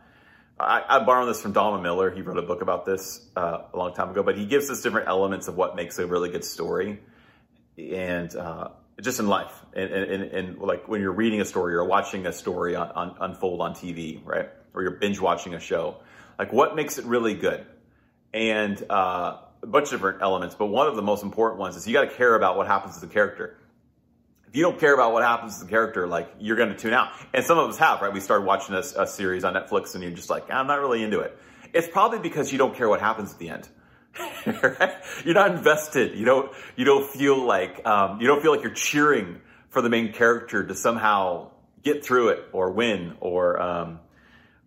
I, 0.59 0.83
I 0.89 1.05
borrowed 1.05 1.29
this 1.29 1.41
from 1.41 1.53
Donald 1.53 1.83
Miller. 1.83 2.11
He 2.11 2.23
wrote 2.23 2.39
a 2.39 2.43
book 2.43 2.63
about 2.63 2.85
this 2.85 3.29
uh, 3.37 3.63
a 3.73 3.77
long 3.77 3.95
time 3.95 4.11
ago, 4.11 4.23
but 4.23 4.37
he 4.37 4.47
gives 4.47 4.71
us 4.71 4.83
different 4.83 5.09
elements 5.09 5.47
of 5.47 5.57
what 5.57 5.77
makes 5.77 5.99
a 5.99 6.07
really 6.07 6.31
good 6.31 6.45
story. 6.45 7.01
And 7.79 8.35
uh, 8.35 8.71
just 9.01 9.21
in 9.21 9.29
life, 9.29 9.53
and, 9.79 9.93
and, 9.93 10.23
and, 10.23 10.59
like 10.59 10.89
when 10.89 11.01
you're 11.01 11.13
reading 11.13 11.41
a 11.41 11.45
story 11.45 11.75
or 11.75 11.85
watching 11.85 12.27
a 12.27 12.33
story 12.33 12.75
on, 12.75 12.91
on, 12.91 13.17
unfold 13.21 13.61
on 13.61 13.75
TV, 13.75 14.21
right? 14.25 14.49
Or 14.75 14.83
you're 14.83 14.93
binge 14.93 15.21
watching 15.21 15.55
a 15.55 15.61
show. 15.61 15.99
Like 16.39 16.53
what 16.53 16.75
makes 16.77 16.99
it 16.99 17.05
really 17.05 17.35
good? 17.35 17.67
And 18.33 18.83
uh, 18.91 19.39
a 19.63 19.67
bunch 19.67 19.87
of 19.87 19.93
different 19.93 20.23
elements, 20.23 20.55
but 20.55 20.67
one 20.67 20.87
of 20.89 20.97
the 20.97 21.03
most 21.03 21.23
important 21.23 21.61
ones 21.61 21.77
is 21.77 21.87
you 21.87 21.93
got 21.95 22.09
to 22.09 22.15
care 22.15 22.35
about 22.35 22.57
what 22.57 22.67
happens 22.67 22.95
to 22.99 23.07
the 23.07 23.13
character 23.13 23.57
if 24.49 24.57
you 24.57 24.63
don't 24.63 24.81
care 24.81 24.95
about 24.95 25.13
what 25.13 25.23
happens 25.23 25.59
to 25.59 25.65
the 25.65 25.71
character, 25.71 26.07
like 26.07 26.31
you're 26.41 26.57
going 26.57 26.71
to 26.71 26.77
tune 26.77 26.95
out. 26.95 27.13
And 27.35 27.45
some 27.45 27.59
of 27.59 27.69
us 27.69 27.77
have, 27.79 28.01
right? 28.01 28.13
We 28.13 28.21
started 28.21 28.47
watching 28.47 28.75
a, 28.75 29.03
a 29.03 29.07
series 29.07 29.45
on 29.45 29.55
Netflix 29.55 29.95
and 29.95 30.03
you're 30.03 30.13
just 30.13 30.31
like, 30.31 30.51
I'm 30.51 30.67
not 30.67 30.81
really 30.81 31.03
into 31.03 31.21
it. 31.21 31.37
It's 31.75 31.89
probably 31.89 32.19
because 32.19 32.51
you 32.51 32.57
don't 32.57 32.75
care 32.75 32.89
what 32.89 33.01
happens 33.01 33.33
at 33.33 33.39
the 33.39 33.51
end. 33.51 33.69
You're 35.25 35.35
not 35.35 35.53
invested. 35.53 36.19
You 36.19 36.25
don't, 36.25 36.51
you 36.77 36.85
don't 36.87 37.09
feel 37.09 37.45
like, 37.45 37.87
um, 37.87 38.21
you 38.21 38.27
don't 38.27 38.41
feel 38.43 38.51
like 38.51 38.63
you're 38.63 38.73
cheering 38.73 39.41
for 39.71 39.83
the 39.83 39.89
main 39.89 40.13
character 40.13 40.67
to 40.67 40.75
somehow 40.75 41.51
get 41.83 42.05
through 42.05 42.29
it 42.29 42.45
or 42.53 42.71
win 42.71 43.17
or, 43.21 43.61
um, 43.61 44.01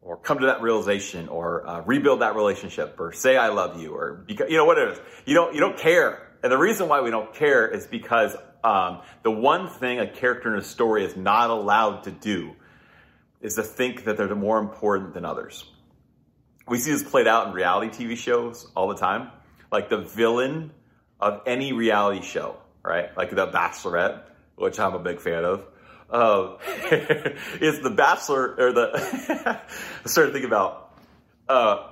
or 0.01 0.17
come 0.17 0.39
to 0.39 0.47
that 0.47 0.61
realization 0.61 1.27
or 1.27 1.67
uh, 1.67 1.81
rebuild 1.81 2.21
that 2.21 2.35
relationship 2.35 2.95
or 2.99 3.11
say 3.11 3.37
I 3.37 3.49
love 3.49 3.79
you 3.79 3.93
or 3.93 4.23
because 4.25 4.49
you 4.49 4.57
know 4.57 4.65
what 4.65 4.77
it 4.77 4.89
is. 4.89 5.01
You 5.25 5.35
don't 5.35 5.53
you 5.53 5.59
don't 5.59 5.77
care. 5.77 6.27
And 6.43 6.51
the 6.51 6.57
reason 6.57 6.87
why 6.87 7.01
we 7.01 7.11
don't 7.11 7.33
care 7.33 7.67
is 7.67 7.85
because 7.85 8.35
um, 8.63 9.01
the 9.23 9.31
one 9.31 9.69
thing 9.69 9.99
a 9.99 10.07
character 10.07 10.51
in 10.53 10.59
a 10.59 10.63
story 10.63 11.05
is 11.05 11.15
not 11.15 11.49
allowed 11.49 12.03
to 12.03 12.11
do 12.11 12.55
is 13.41 13.55
to 13.55 13.63
think 13.63 14.05
that 14.05 14.17
they're 14.17 14.35
more 14.35 14.59
important 14.59 15.13
than 15.13 15.25
others. 15.25 15.65
We 16.67 16.77
see 16.77 16.91
this 16.91 17.03
played 17.03 17.27
out 17.27 17.47
in 17.47 17.53
reality 17.53 18.05
TV 18.05 18.15
shows 18.15 18.67
all 18.75 18.87
the 18.87 18.95
time. 18.95 19.29
Like 19.71 19.89
the 19.89 19.97
villain 19.97 20.71
of 21.19 21.41
any 21.45 21.73
reality 21.73 22.21
show, 22.21 22.57
right? 22.83 23.15
Like 23.15 23.29
The 23.31 23.47
Bachelorette, 23.47 24.23
which 24.55 24.79
I'm 24.79 24.93
a 24.93 24.99
big 24.99 25.19
fan 25.19 25.45
of, 25.45 25.65
is 27.61 27.79
the 27.81 27.93
Bachelor, 27.95 28.55
or 28.57 28.73
the, 28.73 29.61
I 30.05 30.07
started 30.07 30.31
thinking 30.33 30.49
about, 30.49 30.93
uh, 31.47 31.87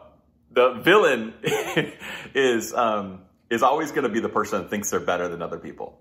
the 0.51 0.73
villain 0.73 1.33
is, 2.33 2.73
um, 2.73 3.21
is 3.49 3.63
always 3.63 3.91
going 3.91 4.03
to 4.03 4.09
be 4.09 4.19
the 4.19 4.29
person 4.29 4.61
that 4.61 4.69
thinks 4.69 4.89
they're 4.89 4.99
better 4.99 5.27
than 5.27 5.41
other 5.41 5.59
people 5.59 5.99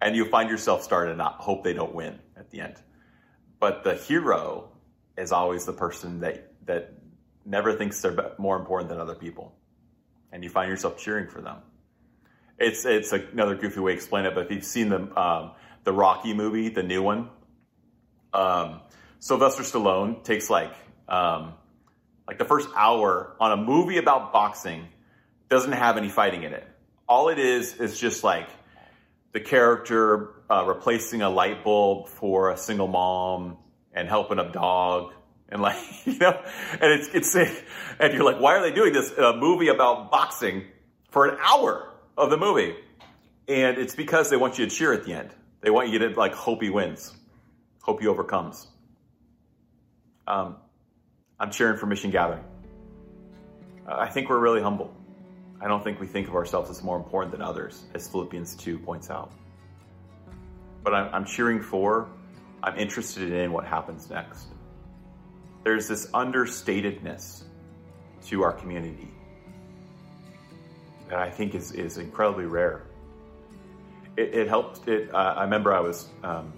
and 0.00 0.16
you 0.16 0.24
find 0.26 0.48
yourself 0.50 0.82
starting 0.82 1.12
to 1.12 1.16
not 1.16 1.34
hope 1.34 1.64
they 1.64 1.72
don't 1.72 1.94
win 1.94 2.18
at 2.36 2.50
the 2.50 2.60
end. 2.60 2.76
But 3.60 3.84
the 3.84 3.94
hero 3.94 4.70
is 5.16 5.32
always 5.32 5.64
the 5.64 5.72
person 5.72 6.20
that 6.20 6.52
that 6.66 6.92
never 7.44 7.72
thinks 7.72 8.00
they're 8.00 8.32
more 8.38 8.56
important 8.56 8.90
than 8.90 9.00
other 9.00 9.14
people, 9.14 9.54
and 10.30 10.44
you 10.44 10.50
find 10.50 10.70
yourself 10.70 10.98
cheering 10.98 11.28
for 11.28 11.40
them. 11.40 11.58
It's 12.58 12.84
it's 12.84 13.12
another 13.12 13.56
goofy 13.56 13.80
way 13.80 13.92
to 13.92 13.96
explain 13.96 14.26
it, 14.26 14.34
but 14.34 14.46
if 14.46 14.52
you've 14.52 14.64
seen 14.64 14.90
the 14.90 15.20
um, 15.20 15.52
the 15.84 15.92
Rocky 15.92 16.34
movie, 16.34 16.68
the 16.68 16.82
new 16.82 17.02
one, 17.02 17.30
um, 18.32 18.80
Sylvester 19.20 19.62
Stallone 19.62 20.22
takes 20.22 20.48
like 20.50 20.72
um, 21.08 21.54
like 22.26 22.38
the 22.38 22.44
first 22.44 22.68
hour 22.76 23.34
on 23.40 23.52
a 23.52 23.56
movie 23.56 23.98
about 23.98 24.32
boxing, 24.32 24.86
doesn't 25.48 25.72
have 25.72 25.96
any 25.96 26.08
fighting 26.08 26.42
in 26.42 26.52
it. 26.52 26.66
All 27.08 27.28
it 27.28 27.38
is 27.38 27.74
is 27.74 27.98
just 27.98 28.22
like 28.22 28.48
the 29.32 29.40
character 29.40 30.34
uh, 30.50 30.64
replacing 30.66 31.22
a 31.22 31.30
light 31.30 31.64
bulb 31.64 32.08
for 32.08 32.50
a 32.50 32.56
single 32.56 32.88
mom 32.88 33.56
and 33.92 34.08
helping 34.08 34.38
a 34.38 34.52
dog 34.52 35.12
and 35.48 35.62
like 35.62 35.78
you 36.04 36.18
know 36.18 36.40
and 36.72 36.92
it's 36.92 37.08
it's 37.08 37.34
and 37.98 38.12
you're 38.14 38.24
like 38.24 38.40
why 38.40 38.56
are 38.56 38.62
they 38.62 38.74
doing 38.74 38.92
this 38.92 39.10
a 39.12 39.36
movie 39.36 39.68
about 39.68 40.10
boxing 40.10 40.64
for 41.10 41.26
an 41.26 41.38
hour 41.40 41.92
of 42.16 42.30
the 42.30 42.36
movie? 42.36 42.76
And 43.48 43.78
it's 43.78 43.94
because 43.94 44.28
they 44.28 44.36
want 44.36 44.58
you 44.58 44.66
to 44.66 44.70
cheer 44.70 44.92
at 44.92 45.04
the 45.04 45.14
end 45.14 45.30
they 45.60 45.70
want 45.70 45.88
you 45.88 45.98
to 45.98 46.08
like 46.10 46.34
hope 46.34 46.62
he 46.62 46.70
wins 46.70 47.14
hope 47.82 48.00
he 48.00 48.06
overcomes 48.06 48.66
um, 50.26 50.56
i'm 51.40 51.50
cheering 51.50 51.76
for 51.76 51.86
mission 51.86 52.10
gathering 52.10 52.44
uh, 53.86 53.96
i 53.98 54.08
think 54.08 54.28
we're 54.28 54.38
really 54.38 54.62
humble 54.62 54.94
I 55.60 55.66
don't 55.66 55.82
think 55.82 55.98
we 55.98 56.06
think 56.06 56.28
of 56.28 56.36
ourselves 56.36 56.70
as 56.70 56.82
more 56.84 56.96
important 56.96 57.32
than 57.32 57.42
others, 57.42 57.82
as 57.94 58.06
Philippians 58.06 58.54
2 58.54 58.78
points 58.78 59.10
out. 59.10 59.32
But 60.84 60.94
I'm, 60.94 61.12
I'm 61.12 61.24
cheering 61.24 61.60
for 61.60 62.08
I'm 62.62 62.76
interested 62.76 63.32
in 63.32 63.52
what 63.52 63.64
happens 63.64 64.10
next. 64.10 64.48
There's 65.64 65.86
this 65.86 66.06
understatedness 66.08 67.42
to 68.26 68.42
our 68.42 68.52
community 68.52 69.08
that 71.08 71.18
I 71.18 71.30
think 71.30 71.54
is, 71.54 71.72
is 71.72 71.98
incredibly 71.98 72.46
rare. 72.46 72.87
It, 74.18 74.34
it 74.34 74.48
helped. 74.48 74.88
It. 74.88 75.14
Uh, 75.14 75.16
I 75.16 75.44
remember 75.44 75.72
I 75.72 75.78
was, 75.78 76.08
um, 76.24 76.52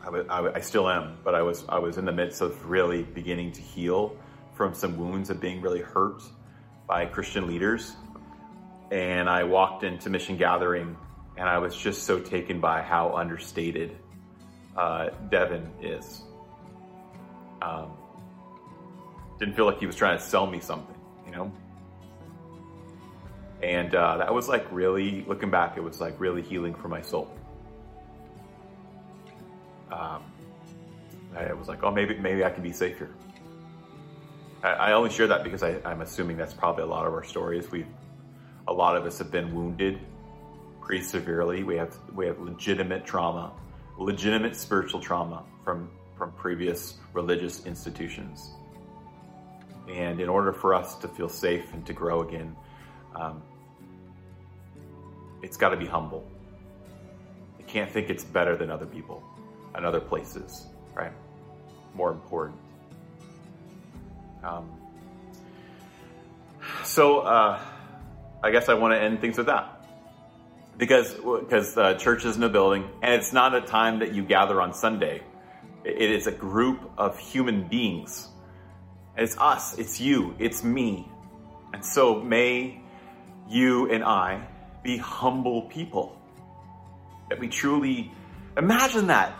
I, 0.00 0.10
was 0.10 0.26
I, 0.54 0.60
still 0.60 0.88
am, 0.88 1.18
but 1.24 1.34
I 1.34 1.42
was 1.42 1.64
I 1.68 1.80
was 1.80 1.98
in 1.98 2.04
the 2.04 2.12
midst 2.12 2.40
of 2.40 2.70
really 2.70 3.02
beginning 3.02 3.50
to 3.52 3.60
heal 3.60 4.16
from 4.54 4.72
some 4.72 4.96
wounds 4.96 5.28
of 5.28 5.40
being 5.40 5.60
really 5.60 5.80
hurt 5.80 6.22
by 6.86 7.04
Christian 7.06 7.48
leaders, 7.48 7.96
and 8.92 9.28
I 9.28 9.42
walked 9.42 9.82
into 9.82 10.08
mission 10.08 10.36
gathering, 10.36 10.96
and 11.36 11.48
I 11.48 11.58
was 11.58 11.76
just 11.76 12.04
so 12.04 12.20
taken 12.20 12.60
by 12.60 12.80
how 12.80 13.12
understated 13.12 13.96
uh, 14.76 15.08
Devin 15.28 15.68
is. 15.82 16.22
Um, 17.60 17.90
didn't 19.40 19.56
feel 19.56 19.66
like 19.66 19.80
he 19.80 19.86
was 19.86 19.96
trying 19.96 20.16
to 20.16 20.22
sell 20.22 20.46
me 20.46 20.60
something, 20.60 20.94
you 21.24 21.32
know. 21.32 21.52
And 23.62 23.94
uh, 23.94 24.18
that 24.18 24.34
was 24.34 24.48
like 24.48 24.66
really, 24.70 25.24
looking 25.26 25.50
back, 25.50 25.76
it 25.76 25.82
was 25.82 26.00
like 26.00 26.18
really 26.20 26.42
healing 26.42 26.74
for 26.74 26.88
my 26.88 27.00
soul. 27.00 27.30
Um, 29.90 30.22
I 31.36 31.52
was 31.52 31.68
like, 31.68 31.82
oh, 31.82 31.90
maybe 31.90 32.16
maybe 32.18 32.44
I 32.44 32.50
can 32.50 32.62
be 32.62 32.72
here. 32.72 33.10
I, 34.62 34.68
I 34.68 34.92
only 34.92 35.10
share 35.10 35.26
that 35.28 35.44
because 35.44 35.62
I, 35.62 35.78
I'm 35.84 36.00
assuming 36.00 36.36
that's 36.36 36.54
probably 36.54 36.82
a 36.82 36.86
lot 36.86 37.06
of 37.06 37.12
our 37.12 37.24
stories. 37.24 37.70
We, 37.70 37.86
a 38.68 38.72
lot 38.72 38.96
of 38.96 39.04
us 39.04 39.18
have 39.18 39.30
been 39.30 39.54
wounded 39.54 40.00
pretty 40.80 41.04
severely. 41.04 41.62
We 41.62 41.76
have 41.76 41.96
we 42.14 42.26
have 42.26 42.38
legitimate 42.40 43.04
trauma, 43.04 43.52
legitimate 43.98 44.56
spiritual 44.56 45.00
trauma 45.00 45.44
from 45.64 45.90
from 46.16 46.32
previous 46.32 46.94
religious 47.12 47.64
institutions. 47.66 48.50
And 49.88 50.20
in 50.20 50.28
order 50.28 50.52
for 50.52 50.74
us 50.74 50.96
to 50.96 51.08
feel 51.08 51.28
safe 51.28 51.72
and 51.72 51.86
to 51.86 51.92
grow 51.92 52.22
again, 52.22 52.56
um, 53.16 53.42
it's 55.42 55.56
got 55.56 55.70
to 55.70 55.76
be 55.76 55.86
humble. 55.86 56.26
You 57.58 57.64
can't 57.66 57.90
think 57.90 58.10
it's 58.10 58.24
better 58.24 58.56
than 58.56 58.70
other 58.70 58.86
people 58.86 59.22
and 59.74 59.84
other 59.84 60.00
places, 60.00 60.66
right? 60.94 61.12
More 61.94 62.10
important. 62.10 62.58
Um, 64.42 64.70
so 66.84 67.20
uh, 67.20 67.60
I 68.42 68.50
guess 68.50 68.68
I 68.68 68.74
want 68.74 68.92
to 68.92 69.00
end 69.00 69.20
things 69.20 69.38
with 69.38 69.46
that. 69.46 69.72
Because 70.78 71.14
because 71.14 71.76
uh, 71.76 71.94
church 71.94 72.26
is 72.26 72.34
in 72.34 72.42
the 72.42 72.50
building, 72.50 72.90
and 73.00 73.14
it's 73.14 73.32
not 73.32 73.54
a 73.54 73.62
time 73.62 74.00
that 74.00 74.12
you 74.12 74.22
gather 74.22 74.60
on 74.60 74.74
Sunday. 74.74 75.22
It 75.84 76.10
is 76.10 76.26
a 76.26 76.32
group 76.32 76.90
of 76.98 77.18
human 77.18 77.66
beings. 77.66 78.28
It's 79.16 79.38
us, 79.38 79.78
it's 79.78 79.98
you, 80.00 80.34
it's 80.38 80.62
me. 80.62 81.08
And 81.72 81.82
so 81.82 82.20
may 82.20 82.82
you 83.48 83.90
and 83.90 84.04
I 84.04 84.46
be 84.82 84.96
humble 84.96 85.62
people. 85.62 86.16
That 87.28 87.40
we 87.40 87.48
truly 87.48 88.12
imagine 88.56 89.08
that. 89.08 89.34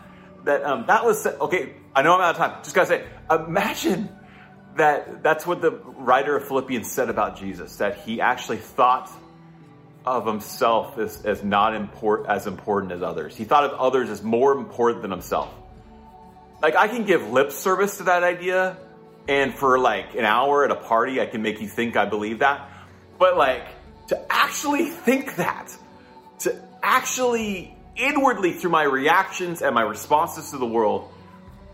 That 0.45 0.65
um, 0.65 0.85
that 0.87 1.05
was 1.05 1.27
okay. 1.27 1.75
I 1.95 2.03
know 2.03 2.15
I'm 2.15 2.21
out 2.21 2.31
of 2.31 2.37
time. 2.37 2.63
Just 2.63 2.75
gotta 2.75 2.89
say, 2.89 3.05
imagine 3.31 4.09
that 4.77 5.23
that's 5.23 5.47
what 5.47 5.61
the 5.61 5.73
writer 5.73 6.37
of 6.37 6.47
Philippians 6.47 6.91
said 6.91 7.09
about 7.09 7.37
Jesus. 7.37 7.77
That 7.77 7.99
he 7.99 8.21
actually 8.21 8.59
thought 8.59 9.11
of 10.05 10.25
himself 10.25 10.99
as, 10.99 11.25
as 11.25 11.43
not 11.43 11.75
import, 11.75 12.27
as 12.29 12.47
important 12.47 12.93
as 12.93 13.03
others. 13.03 13.37
He 13.37 13.45
thought 13.45 13.65
of 13.65 13.73
others 13.73 14.09
as 14.09 14.23
more 14.23 14.53
important 14.53 15.03
than 15.03 15.11
himself. 15.11 15.53
Like 16.63 16.77
I 16.77 16.89
can 16.89 17.05
give 17.05 17.31
lip 17.31 17.51
service 17.51 17.99
to 17.99 18.05
that 18.05 18.23
idea, 18.23 18.77
and 19.29 19.53
for 19.53 19.79
like 19.79 20.15
an 20.15 20.25
hour 20.25 20.65
at 20.65 20.71
a 20.71 20.77
party, 20.77 21.21
I 21.21 21.27
can 21.27 21.43
make 21.43 21.61
you 21.61 21.69
think 21.69 21.97
I 21.97 22.05
believe 22.05 22.39
that. 22.39 22.71
But 23.19 23.37
like 23.37 23.67
to 24.09 24.33
actually 24.33 24.91
think 24.91 25.37
that, 25.37 25.77
to 26.41 26.61
actually 26.83 27.77
inwardly 27.97 28.53
through 28.53 28.71
my 28.71 28.83
reactions 28.83 29.63
and 29.63 29.75
my 29.75 29.83
responses 29.83 30.51
to 30.51 30.59
the 30.59 30.67
world, 30.67 31.11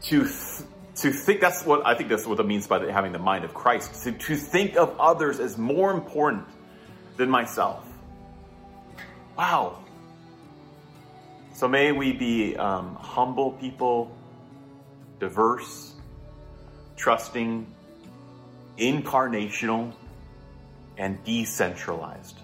to 0.03 0.25
th- 0.25 0.69
to 0.95 1.11
think 1.11 1.41
that's 1.41 1.65
what 1.65 1.87
I 1.87 1.95
think 1.95 2.11
that's 2.11 2.27
what 2.27 2.39
it 2.39 2.47
means 2.47 2.67
by 2.67 2.79
having 2.91 3.13
the 3.13 3.19
mind 3.19 3.45
of 3.45 3.55
Christ. 3.55 4.05
To, 4.05 4.13
to 4.13 4.37
think 4.37 4.77
of 4.77 4.99
others 5.01 5.41
as 5.41 5.57
more 5.57 5.91
important 5.91 6.45
than 7.17 7.31
myself. 7.31 7.87
Wow. 9.37 9.79
So 11.55 11.69
may 11.69 11.93
we 11.93 12.13
be 12.13 12.57
um, 12.57 12.95
humble 12.97 13.53
people, 13.53 14.15
diverse, 15.19 15.95
trusting, 16.97 17.67
incarnational, 18.79 19.93
and 20.97 21.23
decentralized. 21.25 22.39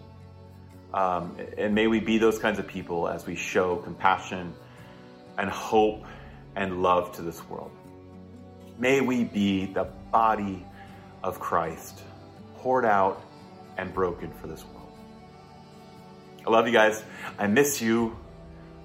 Um, 0.92 1.36
and 1.56 1.74
may 1.74 1.86
we 1.86 2.00
be 2.00 2.18
those 2.18 2.38
kinds 2.38 2.58
of 2.58 2.66
people 2.66 3.08
as 3.08 3.26
we 3.26 3.36
show 3.36 3.76
compassion 3.76 4.54
and 5.36 5.50
hope 5.50 6.04
and 6.56 6.82
love 6.82 7.12
to 7.12 7.22
this 7.22 7.46
world. 7.48 7.70
May 8.78 9.00
we 9.00 9.24
be 9.24 9.66
the 9.66 9.84
body 10.10 10.64
of 11.22 11.40
Christ, 11.40 12.02
poured 12.56 12.84
out 12.84 13.22
and 13.76 13.92
broken 13.92 14.32
for 14.32 14.46
this 14.46 14.64
world. 14.64 14.92
I 16.46 16.50
love 16.50 16.66
you 16.66 16.72
guys. 16.72 17.02
I 17.38 17.46
miss 17.46 17.82
you. 17.82 18.16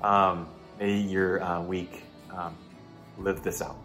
Um, 0.02 0.48
may 0.80 0.98
your 0.98 1.42
uh, 1.42 1.62
week 1.62 2.04
um, 2.32 2.58
live 3.18 3.44
this 3.44 3.62
out. 3.62 3.83